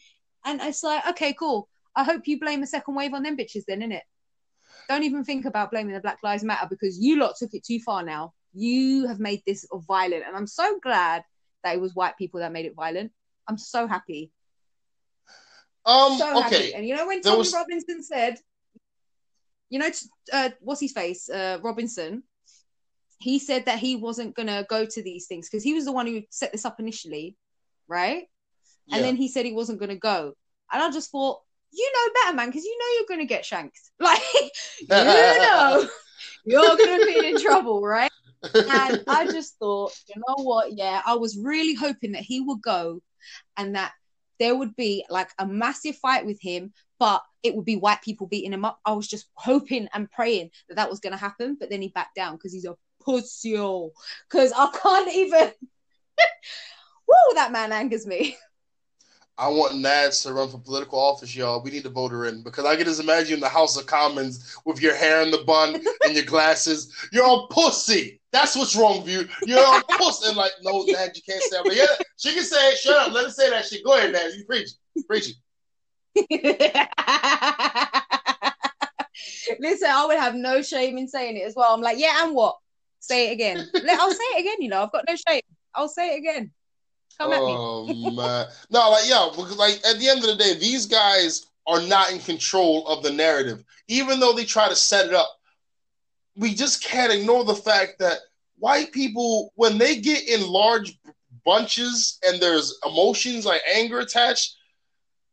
[0.46, 1.70] And it's like, okay, cool.
[1.96, 4.02] I hope you blame a second wave on them bitches then, innit?
[4.90, 7.80] Don't even think about blaming the Black Lives Matter because you lot took it too
[7.80, 8.34] far now.
[8.54, 10.24] You have made this violent.
[10.28, 11.24] And I'm so glad
[11.64, 13.12] that it was white people that made it violent.
[13.48, 14.32] I'm so happy.
[15.86, 16.56] Um, So happy.
[16.56, 16.74] okay.
[16.74, 18.40] And you know when Tommy was- Robinson said,
[19.70, 19.90] you know,
[20.32, 21.30] uh, what's his face?
[21.30, 22.24] Uh, Robinson.
[23.20, 26.08] He said that he wasn't gonna go to these things because he was the one
[26.08, 27.38] who set this up initially,
[27.88, 28.28] right?
[28.88, 28.98] Yeah.
[28.98, 30.34] And then he said he wasn't gonna go.
[30.72, 31.40] And I just thought,
[31.72, 33.80] you know better, man, because you know you're gonna get shanked.
[34.00, 34.22] Like,
[34.82, 35.88] you know,
[36.46, 38.12] you're gonna be in trouble, right?
[38.54, 40.74] and I just thought, you know what?
[40.74, 43.02] Yeah, I was really hoping that he would go
[43.58, 43.94] and that
[44.40, 48.28] there would be like a massive fight with him, but it would be white people
[48.28, 48.80] beating him up.
[48.86, 51.90] I was just hoping and praying that that was going to happen, but then he
[51.90, 53.54] backed down because he's a pussy.
[54.30, 55.52] Because I can't even.
[57.08, 58.38] Woo, that man angers me.
[59.38, 61.64] I want Nadz to run for political office, y'all.
[61.64, 63.76] We need to vote her in because I can just imagine you in the House
[63.78, 66.94] of Commons with your hair in the bun and your glasses.
[67.12, 68.22] You're a pussy.
[68.32, 69.28] That's what's wrong with you.
[69.46, 70.28] You're a pussy.
[70.28, 71.66] And like, no, Nad, you can't say it.
[71.66, 72.78] But yeah, she can say it.
[72.78, 73.12] Shut up.
[73.12, 73.84] Let her say that shit.
[73.84, 74.34] Go ahead, Nad.
[74.36, 74.70] You preach.
[75.08, 75.36] Preach it.
[79.60, 81.74] Listen, I would have no shame in saying it as well.
[81.74, 82.58] I'm like, yeah, and what?
[83.00, 83.68] Say it again.
[83.90, 84.62] I'll say it again.
[84.62, 85.42] You know, I've got no shame.
[85.74, 86.52] I'll say it again.
[87.18, 87.46] Come at me.
[87.48, 91.46] Oh man, no, like yeah, because like at the end of the day, these guys
[91.68, 95.30] are not in control of the narrative, even though they try to set it up.
[96.36, 98.20] We just can't ignore the fact that
[98.58, 100.98] white people, when they get in large
[101.46, 104.56] bunches and there's emotions like anger attached,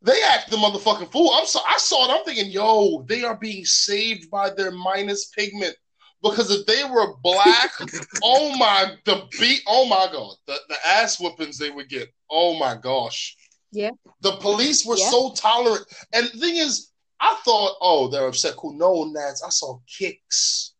[0.01, 1.31] they act the motherfucking fool.
[1.33, 2.17] I'm so I saw it.
[2.17, 5.75] I'm thinking, yo, they are being saved by their minus pigment.
[6.23, 7.71] Because if they were black,
[8.23, 12.09] oh my, the beat, oh my god, the, the ass whoopings they would get.
[12.29, 13.35] Oh my gosh.
[13.71, 13.91] Yeah.
[14.21, 15.09] The police were Yeah.
[15.09, 15.85] so tolerant.
[16.13, 18.55] And the thing is, I thought, oh, they're upset.
[18.55, 18.73] Cool.
[18.73, 19.41] No, Nadz.
[19.45, 20.73] I saw kicks.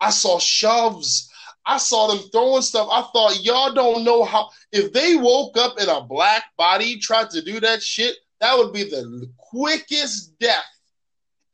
[0.00, 1.30] I saw shoves.
[1.64, 2.88] I saw them throwing stuff.
[2.90, 4.48] I thought, y'all don't know how.
[4.72, 8.72] If they woke up in a black body, tried to do that shit, that would
[8.72, 10.64] be the quickest death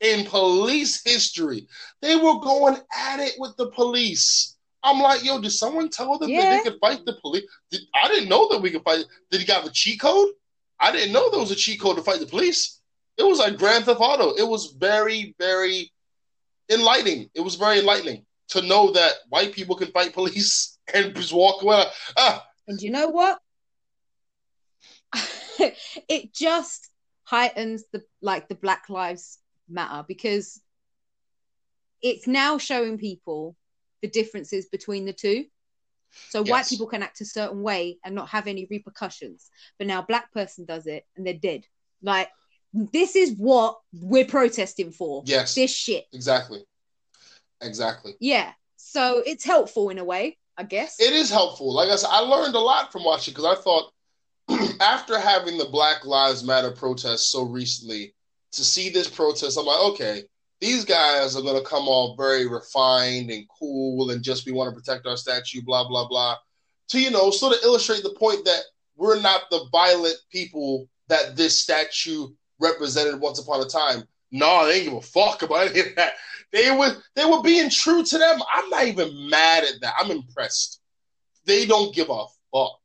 [0.00, 1.66] in police history.
[2.02, 4.56] They were going at it with the police.
[4.82, 7.44] I'm like, yo, did someone tell them that they could fight the police?
[7.70, 9.04] Did, I didn't know that we could fight.
[9.30, 10.28] Did he have a cheat code?
[10.78, 12.80] I didn't know there was a cheat code to fight the police.
[13.16, 14.34] It was like Grand Theft Auto.
[14.34, 15.90] It was very, very
[16.70, 17.30] enlightening.
[17.34, 21.62] It was very enlightening to know that white people can fight police and just walk
[21.62, 21.84] away.
[22.16, 23.40] Ah, And you know what?
[26.08, 26.90] it just
[27.24, 29.38] heightens the like the Black Lives
[29.68, 30.60] Matter because
[32.02, 33.56] it's now showing people
[34.02, 35.44] the differences between the two.
[36.30, 40.00] So white people can act a certain way and not have any repercussions, but now
[40.02, 41.64] black person does it and they're dead.
[42.02, 42.30] Like
[42.72, 45.22] this is what we're protesting for.
[45.26, 46.06] yes, This shit.
[46.12, 46.64] exactly,
[47.60, 48.14] exactly.
[48.20, 48.52] Yeah.
[48.76, 51.00] So it's helpful in a way, I guess.
[51.00, 51.72] It is helpful.
[51.74, 53.92] Like I said, I learned a lot from watching because I thought
[54.80, 58.14] after having the Black Lives Matter protest so recently,
[58.52, 60.22] to see this protest, I'm like, okay,
[60.60, 64.74] these guys are going to come off very refined and cool and just we want
[64.74, 66.36] to protect our statue, blah blah blah,
[66.88, 68.62] to you know sort of illustrate the point that
[68.96, 72.28] we're not the violent people that this statue
[72.58, 74.02] represented once upon a time.
[74.30, 76.14] No, they didn't give a fuck about any of that.
[76.52, 78.40] They were they were being true to them.
[78.52, 79.94] I'm not even mad at that.
[79.98, 80.80] I'm impressed.
[81.44, 82.80] They don't give a fuck.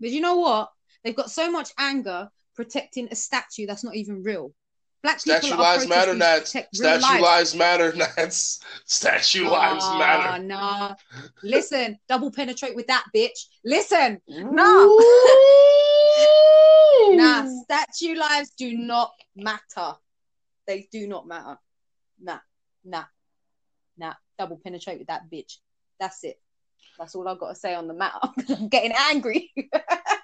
[0.00, 0.70] But you know what?
[1.02, 4.52] They've got so much anger protecting a statue that's not even real.
[5.02, 6.56] Black statue lives matter, Nadz.
[6.72, 8.60] Statue lives matter, Nadz.
[8.86, 10.42] Statue lives matter.
[10.42, 10.94] Nah,
[11.42, 13.46] listen, double penetrate with that bitch.
[13.64, 14.86] Listen, nah,
[17.10, 17.46] nah.
[17.64, 19.94] Statue lives do not matter.
[20.68, 21.58] They do not matter.
[22.20, 22.38] Nah,
[22.84, 23.04] nah,
[23.98, 24.14] nah.
[24.38, 25.56] Double penetrate with that bitch.
[25.98, 26.40] That's it.
[26.98, 28.18] That's all I've got to say on the matter.
[28.48, 29.52] I'm getting angry.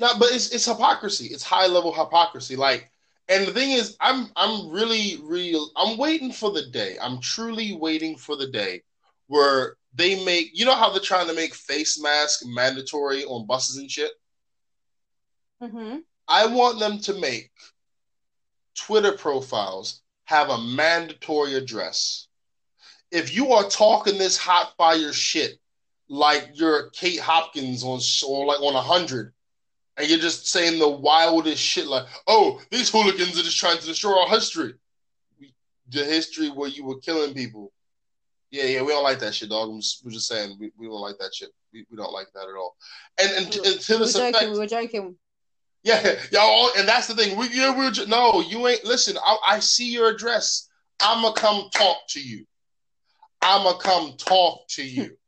[0.00, 1.26] no, but it's it's hypocrisy.
[1.26, 2.56] It's high level hypocrisy.
[2.56, 2.90] Like,
[3.28, 5.70] and the thing is, I'm I'm really real.
[5.76, 6.96] I'm waiting for the day.
[7.00, 8.82] I'm truly waiting for the day
[9.26, 10.50] where they make.
[10.52, 14.12] You know how they're trying to make face mask mandatory on buses and shit.
[15.62, 15.98] Mm-hmm.
[16.28, 17.50] I want them to make
[18.74, 22.28] Twitter profiles have a mandatory address.
[23.10, 25.58] If you are talking this hot fire shit
[26.08, 29.32] like you're Kate Hopkins on or like on a hundred,
[29.98, 33.86] and you're just saying the wildest shit like, "Oh, these hooligans are just trying to
[33.86, 34.74] destroy our history."
[35.90, 37.72] The history where you were killing people.
[38.50, 39.74] Yeah, yeah, we don't like that shit, dog.
[39.76, 41.50] Just, we're just saying we, we don't like that shit.
[41.72, 42.76] We, we don't like that at all.
[43.20, 45.16] And and, and to this we're effect, joking, we were joking.
[45.82, 47.36] Yeah, y'all, and that's the thing.
[47.36, 48.84] We, yeah, we're no, you ain't.
[48.84, 50.68] Listen, I, I see your address.
[51.00, 52.44] I'ma come talk to you.
[53.42, 55.16] I'ma come talk to you.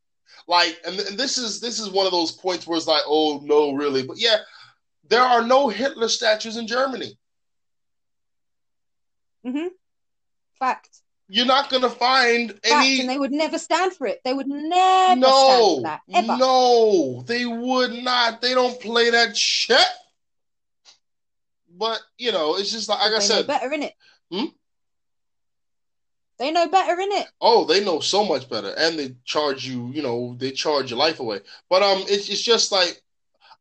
[0.48, 3.40] Like, and, and this is this is one of those points where it's like, oh
[3.44, 4.38] no, really, but yeah,
[5.10, 7.18] there are no Hitler statues in Germany.
[9.44, 9.68] Mm-hmm.
[10.58, 10.88] Fact.
[11.28, 14.20] You're not gonna find Fact, any, and they would never stand for it.
[14.24, 18.40] They would never no, that, No, they would not.
[18.40, 19.78] They don't play that shit.
[21.76, 23.94] But you know, it's just like, like I said, better in it.
[24.30, 24.46] Hmm?
[26.38, 27.26] They know better, in it.
[27.40, 29.90] Oh, they know so much better, and they charge you.
[29.92, 31.40] You know, they charge your life away.
[31.68, 33.00] But um, it's it's just like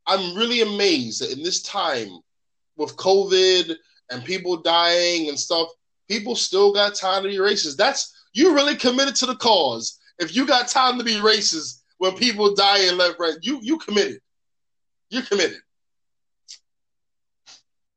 [0.09, 2.09] I'm really amazed that in this time
[2.77, 3.75] with COVID
[4.11, 5.69] and people dying and stuff,
[6.07, 7.77] people still got time to be racist.
[7.77, 9.99] That's you really committed to the cause.
[10.17, 13.77] If you got time to be racist when people die and left, right, you you
[13.77, 14.19] committed.
[15.09, 15.59] You committed.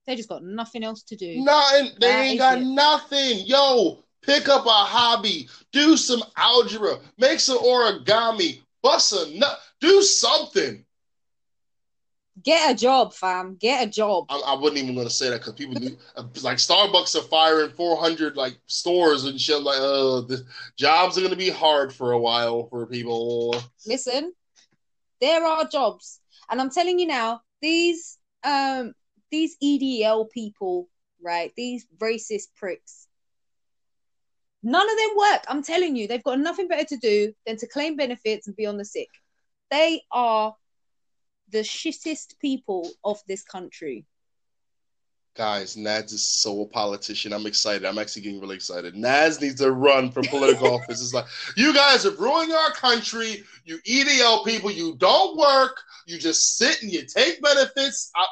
[0.06, 1.40] They just got nothing else to do.
[1.42, 1.90] Nothing.
[2.00, 2.64] They that ain't got it.
[2.64, 3.46] nothing.
[3.46, 10.00] Yo, Pick up a hobby, do some algebra, make some origami, bust a nut, do
[10.00, 10.84] something.
[12.42, 13.56] Get a job, fam.
[13.56, 14.26] Get a job.
[14.28, 17.28] I, I wasn't even going to say that because people do, uh, like Starbucks are
[17.28, 19.62] firing 400 like stores and shit.
[19.62, 20.44] Like, uh, the
[20.76, 23.54] jobs are going to be hard for a while for people.
[23.86, 24.32] Listen,
[25.20, 26.20] there are jobs,
[26.50, 28.92] and I'm telling you now, these um
[29.30, 30.88] these EDL people,
[31.22, 31.52] right?
[31.56, 33.06] These racist pricks
[34.62, 35.44] None of them work.
[35.48, 38.66] I'm telling you, they've got nothing better to do than to claim benefits and be
[38.66, 39.08] on the sick.
[39.70, 40.54] They are
[41.52, 44.06] the shittest people of this country.
[45.34, 47.32] Guys, Nadz is so a politician.
[47.32, 47.86] I'm excited.
[47.86, 48.94] I'm actually getting really excited.
[48.94, 51.00] Nadz needs to run for political office.
[51.00, 51.24] It's like,
[51.56, 53.42] you guys are ruining our country.
[53.64, 55.80] You EDL people, you don't work.
[56.06, 58.10] You just sit and you take benefits.
[58.14, 58.26] I,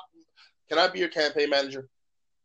[0.68, 1.88] can I be your campaign manager?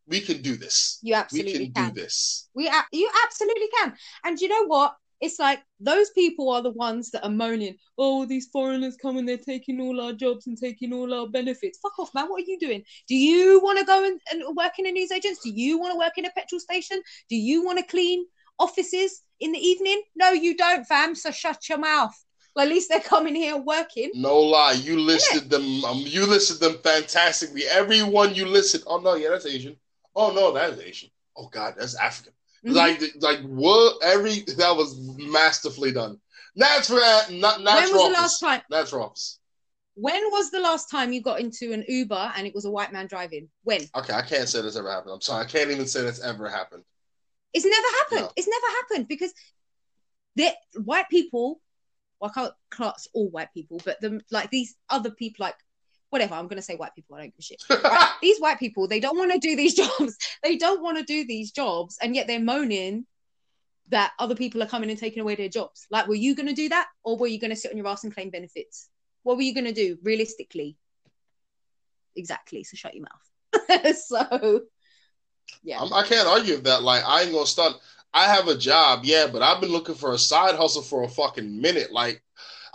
[0.07, 0.99] we can do this.
[1.01, 1.93] You absolutely we can, can.
[1.93, 2.47] do this.
[2.53, 3.93] We you absolutely can.
[4.23, 4.95] And you know what?
[5.21, 9.37] It's like those people are the ones that are moaning, oh, these foreigners coming, they're
[9.37, 11.79] taking all our jobs and taking all our benefits.
[11.79, 12.27] Fuck off, man.
[12.27, 12.83] What are you doing?
[13.07, 15.37] Do you want to go and, and work in a newsagent?
[15.43, 17.01] Do you want to work in a petrol station?
[17.29, 18.25] Do you want to clean
[18.59, 20.01] offices in the evening?
[20.15, 21.15] No, you don't, fam.
[21.15, 22.15] So shut your mouth.
[22.55, 24.11] Well, at least they're coming here working.
[24.15, 25.83] No lie, you listed them.
[25.83, 27.63] Um, you listed them fantastically.
[27.69, 28.83] Everyone you listed.
[28.87, 29.75] Oh no, yeah, that's Asian.
[30.15, 31.09] Oh no, that's Asian.
[31.35, 32.31] Oh God, that's African.
[32.65, 32.75] Mm-hmm.
[32.75, 36.19] Like like what every that was masterfully done.
[36.59, 37.63] Uh, not natural.
[37.63, 38.61] When was the last time?
[38.71, 39.39] Natural office.
[39.95, 42.91] When was the last time you got into an Uber and it was a white
[42.91, 43.49] man driving?
[43.63, 43.81] When?
[43.95, 45.13] Okay, I can't say this ever happened.
[45.13, 46.83] I'm sorry, I can't even say that's ever happened.
[47.53, 48.21] It's never happened.
[48.21, 48.31] No.
[48.35, 49.33] It's never happened because
[50.35, 50.53] the
[50.83, 51.61] white people.
[52.19, 55.55] Well, I can't class all white people, but the like these other people, like
[56.09, 56.35] whatever.
[56.35, 57.15] I'm going to say white people.
[57.15, 57.63] I don't give a shit.
[57.83, 58.09] Right?
[58.21, 60.17] these white people, they don't want to do these jobs.
[60.43, 63.05] They don't want to do these jobs, and yet they're moaning
[63.89, 65.85] that other people are coming and taking away their jobs.
[65.91, 67.87] Like, were you going to do that, or were you going to sit on your
[67.87, 68.89] ass and claim benefits?
[69.23, 70.77] What were you going to do realistically?
[72.15, 72.63] Exactly.
[72.63, 73.95] So shut your mouth.
[73.97, 74.61] so
[75.63, 75.81] Yeah.
[75.81, 76.83] I'm, I can not argue with that.
[76.83, 77.73] Like, I ain't gonna start.
[78.13, 81.09] I have a job, yeah, but I've been looking for a side hustle for a
[81.09, 81.91] fucking minute.
[81.91, 82.23] Like,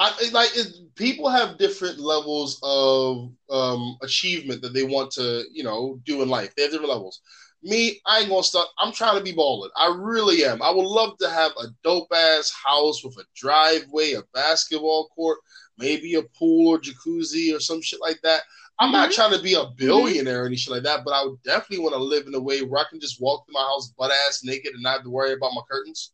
[0.00, 5.62] I like it, people have different levels of um, achievement that they want to, you
[5.62, 6.54] know, do in life.
[6.56, 7.20] They have different levels.
[7.62, 8.70] Me, I ain't gonna stop.
[8.78, 9.70] I'm trying to be balling.
[9.76, 10.62] I really am.
[10.62, 15.38] I would love to have a dope ass house with a driveway, a basketball court,
[15.76, 18.44] maybe a pool or jacuzzi or some shit like that.
[18.78, 18.92] I'm mm-hmm.
[18.92, 20.44] not trying to be a billionaire mm-hmm.
[20.44, 22.80] or anything like that, but I would definitely want to live in a way where
[22.80, 25.34] I can just walk through my house butt ass naked and not have to worry
[25.34, 26.12] about my curtains.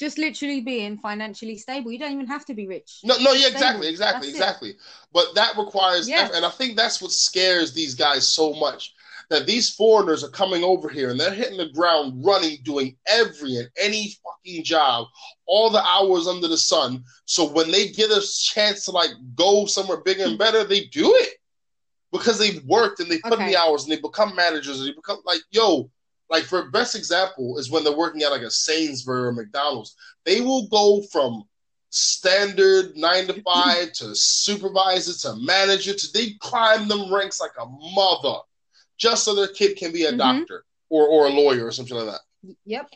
[0.00, 1.92] Just literally being financially stable.
[1.92, 3.00] You don't even have to be rich.
[3.04, 4.70] No, no, yeah, exactly, exactly, that's exactly.
[4.70, 4.76] It.
[5.12, 6.22] But that requires, yeah.
[6.22, 8.94] effort, and I think that's what scares these guys so much
[9.30, 13.56] that these foreigners are coming over here and they're hitting the ground running, doing every
[13.56, 15.06] and any fucking job,
[15.46, 17.04] all the hours under the sun.
[17.26, 21.14] So when they get a chance to like go somewhere bigger and better, they do
[21.14, 21.34] it
[22.10, 23.44] because they've worked and they put okay.
[23.44, 25.88] in the hours and they become managers and they become like, yo,
[26.30, 29.96] like for best example is when they're working at like a Sainsbury or McDonald's.
[30.24, 31.44] They will go from
[31.90, 37.66] standard nine to five to supervisor to manager to they climb them ranks like a
[37.94, 38.38] mother
[38.96, 40.18] just so their kid can be a mm-hmm.
[40.18, 42.56] doctor or, or a lawyer or something like that.
[42.64, 42.90] Yep.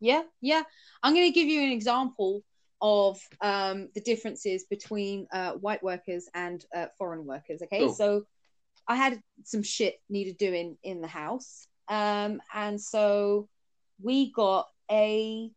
[0.00, 0.62] Yeah, yeah.
[1.02, 2.42] I'm going to give you an example
[2.80, 7.62] of um, the differences between uh, white workers and uh, foreign workers.
[7.62, 8.24] Okay, so
[8.86, 13.48] I had some shit needed doing in the house, um, and so
[14.02, 15.50] we got a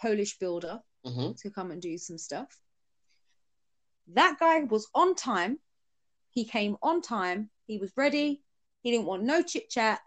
[0.00, 1.32] Polish builder mm-hmm.
[1.32, 2.58] to come and do some stuff.
[4.14, 5.58] That guy was on time.
[6.30, 7.50] He came on time.
[7.66, 8.42] He was ready.
[8.82, 10.00] He didn't want no chit chat.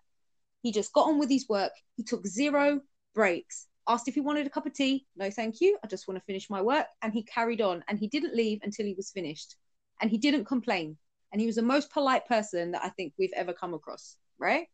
[0.62, 1.72] He just got on with his work.
[1.96, 2.82] He took zero
[3.14, 3.68] breaks.
[3.88, 5.06] Asked if he wanted a cup of tea.
[5.16, 5.78] No, thank you.
[5.84, 6.88] I just want to finish my work.
[7.02, 9.56] And he carried on and he didn't leave until he was finished.
[10.02, 10.98] And he didn't complain.
[11.32, 14.68] And he was the most polite person that I think we've ever come across, right?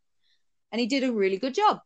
[0.72, 1.80] And he did a really good job.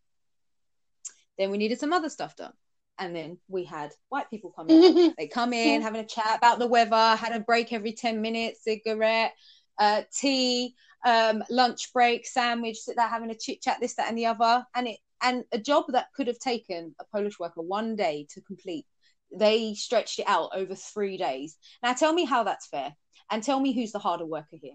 [1.38, 2.52] Then we needed some other stuff done.
[2.98, 5.14] And then we had white people come in.
[5.18, 8.64] they come in, having a chat about the weather, had a break every 10 minutes,
[8.64, 9.34] cigarette,
[9.78, 10.74] uh, tea,
[11.04, 14.64] um, lunch break, sandwich, sit there having a chit chat, this, that, and the other.
[14.74, 18.40] And it and a job that could have taken a Polish worker one day to
[18.42, 18.86] complete,
[19.32, 21.56] they stretched it out over three days.
[21.82, 22.94] Now tell me how that's fair.
[23.30, 24.74] And tell me who's the harder worker here.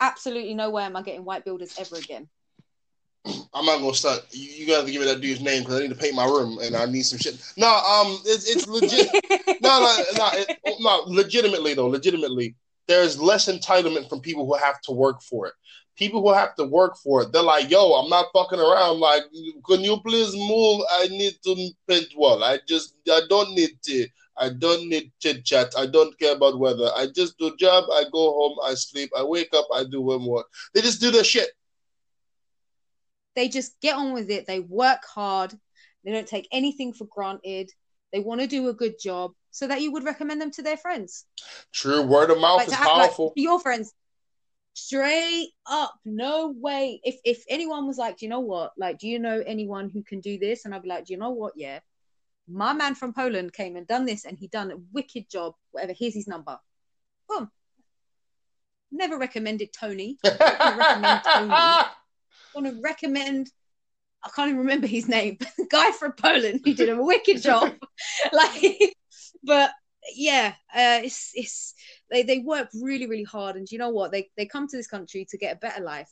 [0.00, 2.28] Absolutely no way am I getting white builders ever again.
[3.26, 4.26] I'm not gonna start.
[4.30, 6.58] You, you gotta give me that dude's name because I need to paint my room
[6.62, 7.40] and I need some shit.
[7.56, 9.08] No, um, it's, it's legit.
[9.60, 11.02] no, no, no, it, no.
[11.06, 12.54] Legitimately though, legitimately,
[12.88, 15.54] there's less entitlement from people who have to work for it.
[15.96, 19.00] People who have to work for it, they're like, yo, I'm not fucking around.
[19.00, 19.24] Like,
[19.66, 20.82] can you please move?
[20.90, 22.42] I need to paint wall.
[22.42, 24.06] I just, I don't need to.
[24.38, 25.74] I don't need chit chat.
[25.76, 26.90] I don't care about weather.
[26.96, 27.84] I just do job.
[27.92, 28.56] I go home.
[28.64, 29.10] I sleep.
[29.14, 29.66] I wake up.
[29.74, 30.44] I do one more.
[30.72, 31.50] They just do their shit.
[33.36, 34.46] They just get on with it.
[34.46, 35.54] They work hard.
[36.04, 37.70] They don't take anything for granted.
[38.12, 40.76] They want to do a good job so that you would recommend them to their
[40.76, 41.26] friends.
[41.72, 43.26] True, word of mouth like is powerful.
[43.26, 43.92] Like your friends,
[44.74, 47.00] straight up, no way.
[47.04, 48.72] If if anyone was like, do you know what?
[48.76, 50.64] Like, do you know anyone who can do this?
[50.64, 51.52] And I'd be like, do you know what?
[51.56, 51.80] Yeah,
[52.48, 55.54] my man from Poland came and done this, and he done a wicked job.
[55.70, 55.94] Whatever.
[55.96, 56.58] Here's his number.
[57.28, 57.50] Boom.
[58.90, 60.18] Never recommended Tony.
[60.24, 61.84] recommend Tony.
[62.54, 63.50] Want to recommend
[64.22, 65.38] I can't even remember his name.
[65.70, 67.72] guy from Poland who did a wicked job.
[68.32, 68.96] like
[69.42, 69.70] but
[70.14, 71.74] yeah, uh, it's it's
[72.10, 74.12] they, they work really really hard, and you know what?
[74.12, 76.10] They they come to this country to get a better life.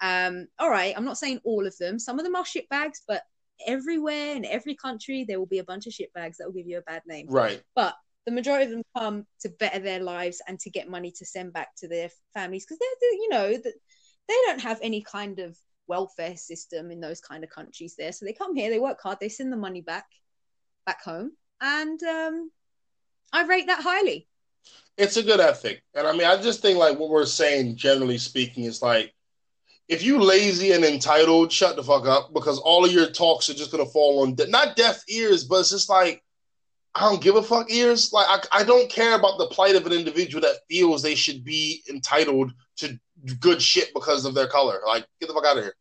[0.00, 1.98] Um, all right, I'm not saying all of them.
[1.98, 3.22] Some of them are shit bags, but
[3.66, 6.66] everywhere in every country there will be a bunch of shit bags that will give
[6.66, 7.26] you a bad name.
[7.28, 7.62] Right.
[7.74, 7.94] But
[8.26, 11.52] the majority of them come to better their lives and to get money to send
[11.52, 13.70] back to their families because they're, they're, you know
[14.28, 15.56] they don't have any kind of
[15.86, 18.12] welfare system in those kind of countries there.
[18.12, 20.06] So they come here they work hard they send the money back
[20.86, 21.32] back home.
[21.60, 22.50] And um,
[23.32, 24.28] I rate that highly.
[24.96, 28.16] It's a good ethic, and I mean, I just think like what we're saying, generally
[28.16, 29.12] speaking, is like
[29.88, 33.54] if you lazy and entitled, shut the fuck up because all of your talks are
[33.54, 36.22] just gonna fall on de- not deaf ears, but it's just like
[36.94, 38.12] I don't give a fuck ears.
[38.12, 41.44] Like I, I don't care about the plight of an individual that feels they should
[41.44, 42.98] be entitled to
[43.40, 44.80] good shit because of their color.
[44.86, 45.74] Like get the fuck out of here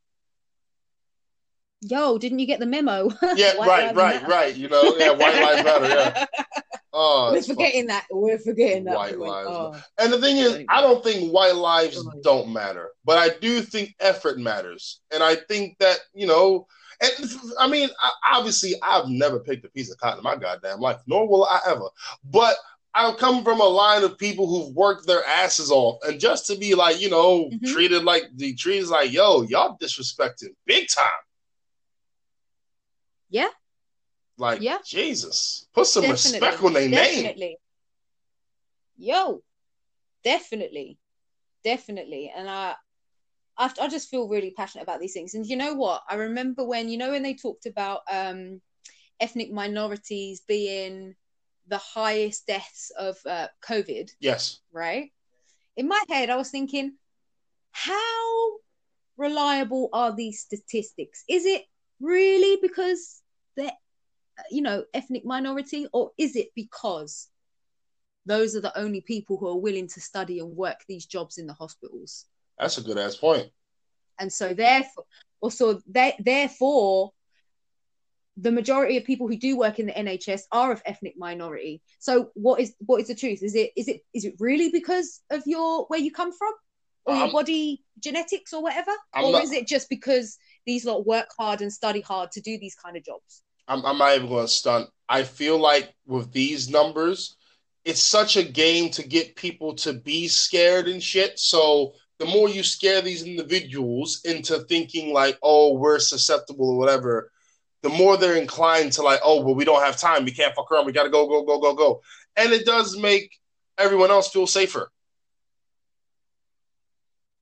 [1.84, 3.10] yo, didn't you get the memo?
[3.36, 4.28] Yeah, right, right, matter.
[4.28, 4.56] right.
[4.56, 5.88] You know, yeah, white lives matter.
[5.88, 6.26] Yeah.
[6.96, 8.06] Oh, we're forgetting that.
[8.12, 8.96] We're forgetting that.
[8.96, 9.50] White lives.
[9.50, 9.76] Oh.
[9.98, 13.96] And the thing is, I don't think white lives don't matter, but I do think
[14.00, 16.68] effort matters, and I think that you know.
[17.02, 17.90] And I mean,
[18.32, 21.60] obviously, I've never picked a piece of cotton in my goddamn life, nor will I
[21.68, 21.90] ever.
[22.24, 22.56] But
[22.96, 26.56] I come from a line of people who've worked their asses off, and just to
[26.58, 27.72] be like, you know, Mhm.
[27.74, 31.12] treated like the trees like, yo, y'all disrespecting big time.
[33.30, 33.50] Yeah.
[34.38, 34.78] Like, Yeah.
[34.86, 36.40] Jesus, put some Definitely.
[36.40, 36.92] respect on their name.
[37.24, 37.58] definitely.
[38.96, 39.44] Yo,
[40.24, 41.00] definitely,
[41.64, 42.76] definitely, and I,
[43.58, 45.34] I, I just feel really passionate about these things.
[45.34, 46.04] And you know what?
[46.10, 48.62] I remember when you know when they talked about um,
[49.20, 51.16] ethnic minorities being
[51.68, 54.60] the highest deaths of uh, COVID, Yes.
[54.72, 55.12] right?
[55.78, 56.94] In my head, I was thinking,
[57.72, 58.52] how
[59.18, 61.24] reliable are these statistics?
[61.30, 61.64] Is it
[62.00, 63.22] really because
[63.56, 63.72] they're,
[64.52, 67.30] you know, ethnic minority, or is it because
[68.26, 71.48] those are the only people who are willing to study and work these jobs in
[71.48, 72.26] the hospitals?
[72.60, 73.50] That's a good ass point.
[74.20, 75.06] And so, therefore,
[75.42, 77.12] also, they, therefore,
[78.38, 81.82] the majority of people who do work in the NHS are of ethnic minority.
[82.00, 83.44] So, what is what is the truth?
[83.44, 86.54] Is it is it is it really because of your where you come from,
[87.06, 90.86] or your Um, body genetics, or whatever, I'm or not- is it just because these
[90.86, 93.44] lot work hard and study hard to do these kind of jobs?
[93.68, 94.90] I'm, I'm not even going to stunt.
[95.08, 97.38] I feel like with these numbers,
[97.86, 101.38] it's such a game to get people to be scared and shit.
[101.40, 101.94] So
[102.24, 107.32] the more you scare these individuals into thinking like, oh, we're susceptible or whatever,
[107.82, 110.24] the more they're inclined to like, oh, well, we don't have time.
[110.24, 110.86] We can't fuck around.
[110.86, 112.02] We got to go, go, go, go, go.
[112.38, 113.38] And it does make
[113.78, 114.90] everyone else feel safer.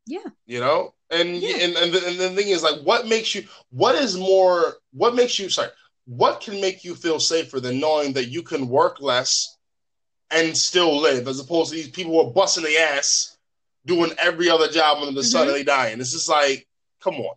[0.08, 0.30] Yeah.
[0.48, 0.96] You know?
[1.12, 1.58] And Yeah.
[1.58, 5.14] and and the, and the thing is like what makes you what is more what
[5.14, 5.70] makes you sorry
[6.06, 9.58] what can make you feel safer than knowing that you can work less
[10.32, 13.38] and still live as opposed to these people who are busting their ass
[13.86, 15.50] doing every other job under the sun Mhm.
[15.50, 16.00] and they dying.
[16.00, 16.68] It's just like,
[17.00, 17.36] come on.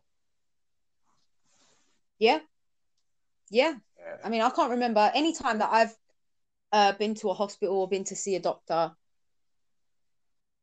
[2.18, 2.40] Yeah,
[3.50, 3.74] yeah.
[3.98, 4.16] Yeah.
[4.22, 5.96] I mean, I can't remember any time that I've
[6.72, 8.92] uh, been to a hospital or been to see a doctor.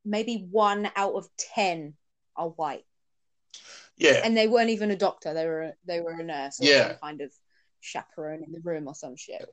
[0.03, 1.95] Maybe one out of ten
[2.35, 2.85] are white,
[3.97, 4.21] Yeah.
[4.23, 5.33] and they weren't even a doctor.
[5.33, 6.87] They were they were a nurse or Yeah.
[6.89, 7.33] some kind of
[7.81, 9.45] chaperone in the room or some shit.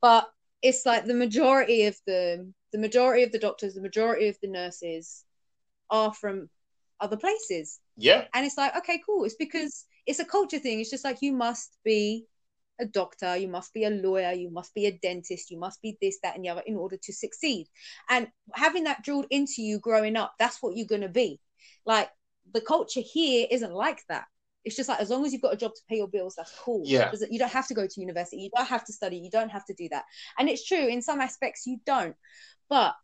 [0.00, 0.30] But
[0.60, 4.48] it's like the majority of the the majority of the doctors, the majority of the
[4.48, 5.24] nurses
[5.92, 6.48] are from
[7.00, 7.78] other places.
[7.96, 8.24] Yeah.
[8.34, 9.24] And it's like, okay, cool.
[9.24, 10.80] It's because it's a culture thing.
[10.80, 12.26] It's just like you must be
[12.80, 15.96] a doctor, you must be a lawyer, you must be a dentist, you must be
[16.00, 17.68] this, that, and the other in order to succeed.
[18.08, 21.38] And having that drilled into you growing up, that's what you're going to be.
[21.84, 22.10] Like
[22.52, 24.24] the culture here isn't like that.
[24.64, 26.54] It's just like as long as you've got a job to pay your bills, that's
[26.60, 26.82] cool.
[26.84, 27.12] Yeah.
[27.30, 29.66] You don't have to go to university, you don't have to study, you don't have
[29.66, 30.04] to do that.
[30.38, 32.16] And it's true, in some aspects, you don't.
[32.70, 32.94] But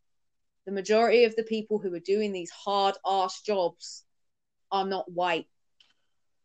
[0.69, 4.05] the majority of the people who are doing these hard ass jobs
[4.71, 5.47] are not white.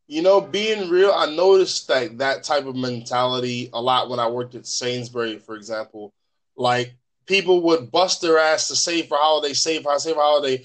[0.08, 4.30] You know, being real, I noticed that that type of mentality a lot when I
[4.30, 6.14] worked at Sainsbury, for example.
[6.56, 6.96] Like
[7.26, 10.64] people would bust their ass to save for holiday, save for save for holiday,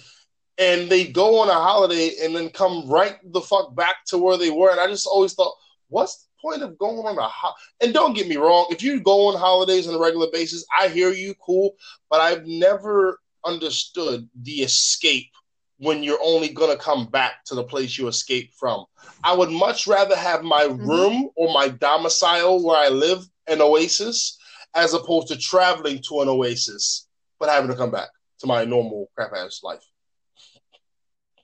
[0.56, 4.36] and they go on a holiday and then come right the fuck back to where
[4.36, 4.70] they were.
[4.70, 5.56] And I just always thought,
[5.88, 7.54] what's the point of going on a ho-?
[7.80, 10.86] and don't get me wrong, if you go on holidays on a regular basis, I
[10.86, 11.74] hear you, cool,
[12.08, 13.18] but I've never
[13.48, 15.30] understood the escape
[15.78, 18.84] when you're only gonna come back to the place you escaped from.
[19.24, 20.86] I would much rather have my Mhm.
[20.86, 24.36] room or my domicile where I live an oasis
[24.74, 27.06] as opposed to traveling to an oasis
[27.38, 29.84] but having to come back to my normal crap ass life.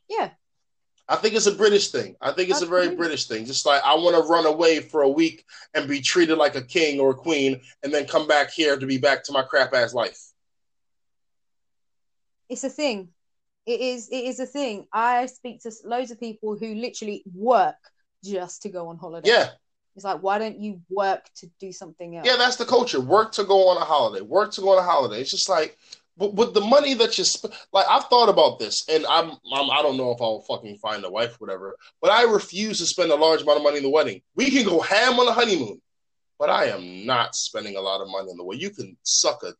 [0.08, 0.30] Yeah.
[1.08, 2.16] I think it's a British thing.
[2.20, 2.96] I think it's a very.
[2.96, 3.44] British thing.
[3.44, 5.44] Just like I want to run away for a week
[5.74, 8.86] and be treated like a king or a queen and then come back here to
[8.86, 10.18] be back to my crap ass life.
[12.54, 13.08] It's a thing.
[13.66, 14.86] It is it is a thing.
[14.92, 17.74] I speak to loads of people who literally work
[18.22, 19.28] just to go on holiday.
[19.28, 19.48] Yeah.
[19.96, 22.28] It's like, why don't you work to do something else?
[22.28, 23.00] Yeah, that's the culture.
[23.00, 24.20] Work to go on a holiday.
[24.20, 25.20] Work to go on a holiday.
[25.20, 25.76] It's just like,
[26.16, 29.70] but with the money that you sp- like, I've thought about this, and I'm, I'm,
[29.70, 31.76] I don't know if I'll fucking find a wife, or whatever.
[32.00, 34.22] But I refuse to spend a large amount of money in the wedding.
[34.36, 35.80] We can go ham on the honeymoon,
[36.38, 38.62] but I am not spending a lot of money on the wedding.
[38.62, 39.52] You can suck a.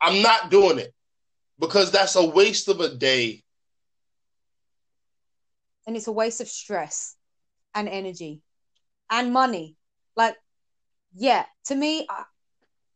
[0.00, 0.92] I'm not doing it
[1.60, 3.42] because that's a waste of a day.
[5.86, 7.16] and it's a waste of stress
[7.74, 8.42] and energy
[9.10, 9.76] and money.
[10.14, 10.36] Like,
[11.14, 12.26] yeah, to me, I-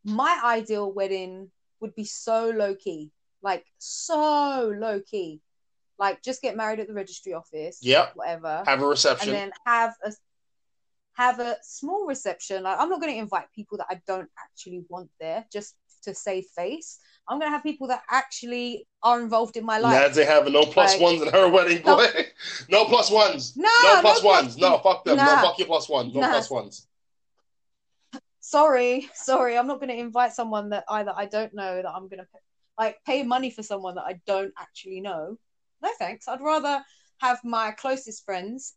[0.05, 1.51] my ideal wedding
[1.81, 3.11] would be so low key,
[3.43, 5.41] like so low key,
[5.99, 8.13] like just get married at the registry office, Yeah.
[8.15, 9.31] whatever, Have a reception.
[9.31, 10.13] and then have a
[11.15, 12.65] have a small reception.
[12.65, 15.75] Like, I'm not going to invite people that I don't actually want there just
[16.05, 16.99] to save face.
[17.29, 19.95] I'm going to have people that actually are involved in my life.
[20.13, 21.97] Nadz ain't having no plus Like- ones in her wedding, No.
[21.97, 22.07] boy.
[22.69, 23.57] no plus ones.
[23.57, 24.57] No, No no plus plus- ones.
[24.59, 25.17] No, fuck them.
[25.17, 26.15] No, fuck your plus ones.
[26.15, 26.31] No Nah.
[26.31, 26.87] plus ones.
[28.41, 32.09] sorry, sorry, I'm not going to invite someone that either I don't know that I'm
[32.09, 32.27] going to
[32.79, 35.39] like pay money for someone that I don't actually know.
[35.83, 36.29] No thanks.
[36.29, 36.83] I'd rather
[37.19, 38.75] have my closest friends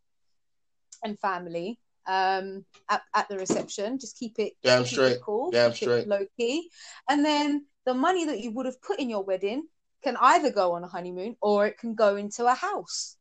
[1.04, 4.00] and family um at, at the reception.
[4.00, 5.12] Just keep it Damn keep straight.
[5.14, 6.08] it cool, Damn straight.
[6.08, 6.70] low key,
[7.10, 9.68] and then the money that you would have put in your wedding
[10.04, 13.16] can either go on a honeymoon or it can go into a house.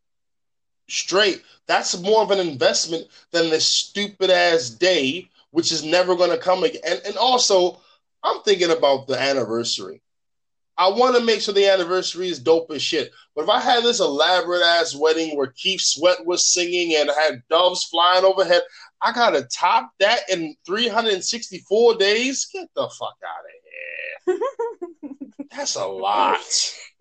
[0.88, 1.42] straight.
[1.66, 6.38] That's more of an investment than this stupid ass day, which is never going to
[6.38, 6.80] come again.
[6.86, 7.80] And, and also,
[8.22, 10.00] I'm thinking about the anniversary.
[10.78, 13.10] I want to make sure the anniversary is dope as shit.
[13.34, 17.14] But if I had this elaborate ass wedding where Keith Sweat was singing and I
[17.14, 18.62] had doves flying overhead,
[19.00, 22.46] I gotta top that in 364 days.
[22.52, 25.48] Get the fuck out of here.
[25.50, 26.40] That's a lot.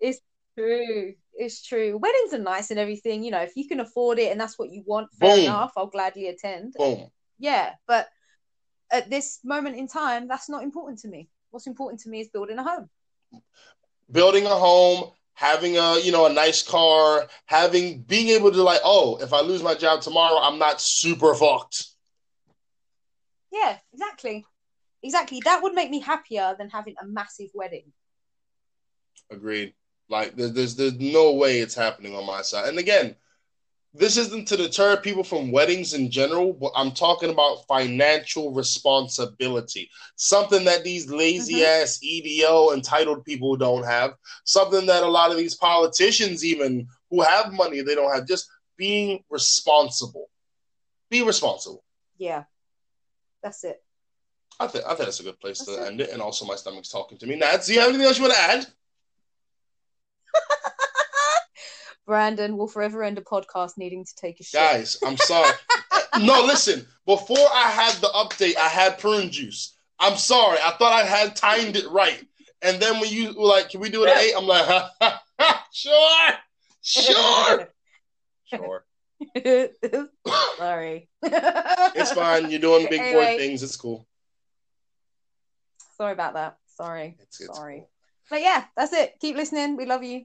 [0.00, 0.20] It's
[0.56, 1.14] true.
[1.34, 1.98] It's true.
[1.98, 3.22] Weddings are nice and everything.
[3.22, 5.44] You know, if you can afford it and that's what you want, fair Boom.
[5.44, 5.72] enough.
[5.76, 6.74] I'll gladly attend.
[6.78, 7.10] Boom.
[7.38, 8.08] Yeah, but
[8.90, 11.28] at this moment in time, that's not important to me.
[11.50, 12.88] What's important to me is building a home.
[14.10, 18.80] Building a home, having a you know a nice car, having being able to like,
[18.84, 21.86] oh, if I lose my job tomorrow, I'm not super fucked.
[23.52, 24.44] Yeah, exactly.
[25.02, 25.40] Exactly.
[25.44, 27.92] That would make me happier than having a massive wedding.
[29.30, 29.74] Agreed.
[30.08, 32.68] Like there's, there's there's no way it's happening on my side.
[32.68, 33.16] And again,
[33.98, 39.90] this isn't to deter people from weddings in general, but I'm talking about financial responsibility.
[40.16, 41.82] Something that these lazy mm-hmm.
[41.82, 44.14] ass EDO entitled people don't have.
[44.44, 48.26] Something that a lot of these politicians, even who have money, they don't have.
[48.26, 50.28] Just being responsible.
[51.10, 51.84] Be responsible.
[52.18, 52.44] Yeah.
[53.42, 53.82] That's it.
[54.58, 55.86] I think I think that's a good place to it.
[55.86, 56.10] end it.
[56.10, 57.38] And also, my stomach's talking to me.
[57.38, 58.66] Nadz, do you have anything else you want to add?
[62.06, 64.60] Brandon will forever end a podcast needing to take a shit.
[64.60, 65.52] Guys, I'm sorry.
[66.20, 66.86] no, listen.
[67.04, 69.76] Before I had the update, I had prune juice.
[69.98, 70.58] I'm sorry.
[70.62, 72.22] I thought I had timed it right.
[72.62, 74.34] And then when you were like, can we do it at eight?
[74.36, 76.34] I'm like, ha, ha, ha, sure,
[76.82, 77.68] sure,
[78.44, 78.84] sure.
[80.58, 81.08] Sorry.
[81.22, 82.50] It's fine.
[82.50, 83.62] You're doing big boy things.
[83.62, 84.06] It's cool.
[85.96, 86.58] Sorry about that.
[86.76, 87.16] Sorry.
[87.20, 87.78] It's, it's Sorry.
[87.78, 87.90] cool.
[88.28, 89.14] But yeah, that's it.
[89.20, 89.76] Keep listening.
[89.76, 90.24] We love you.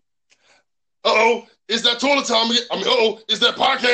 [1.03, 2.51] Oh, is that toilet time?
[2.71, 3.85] I mean, oh, is that podcast?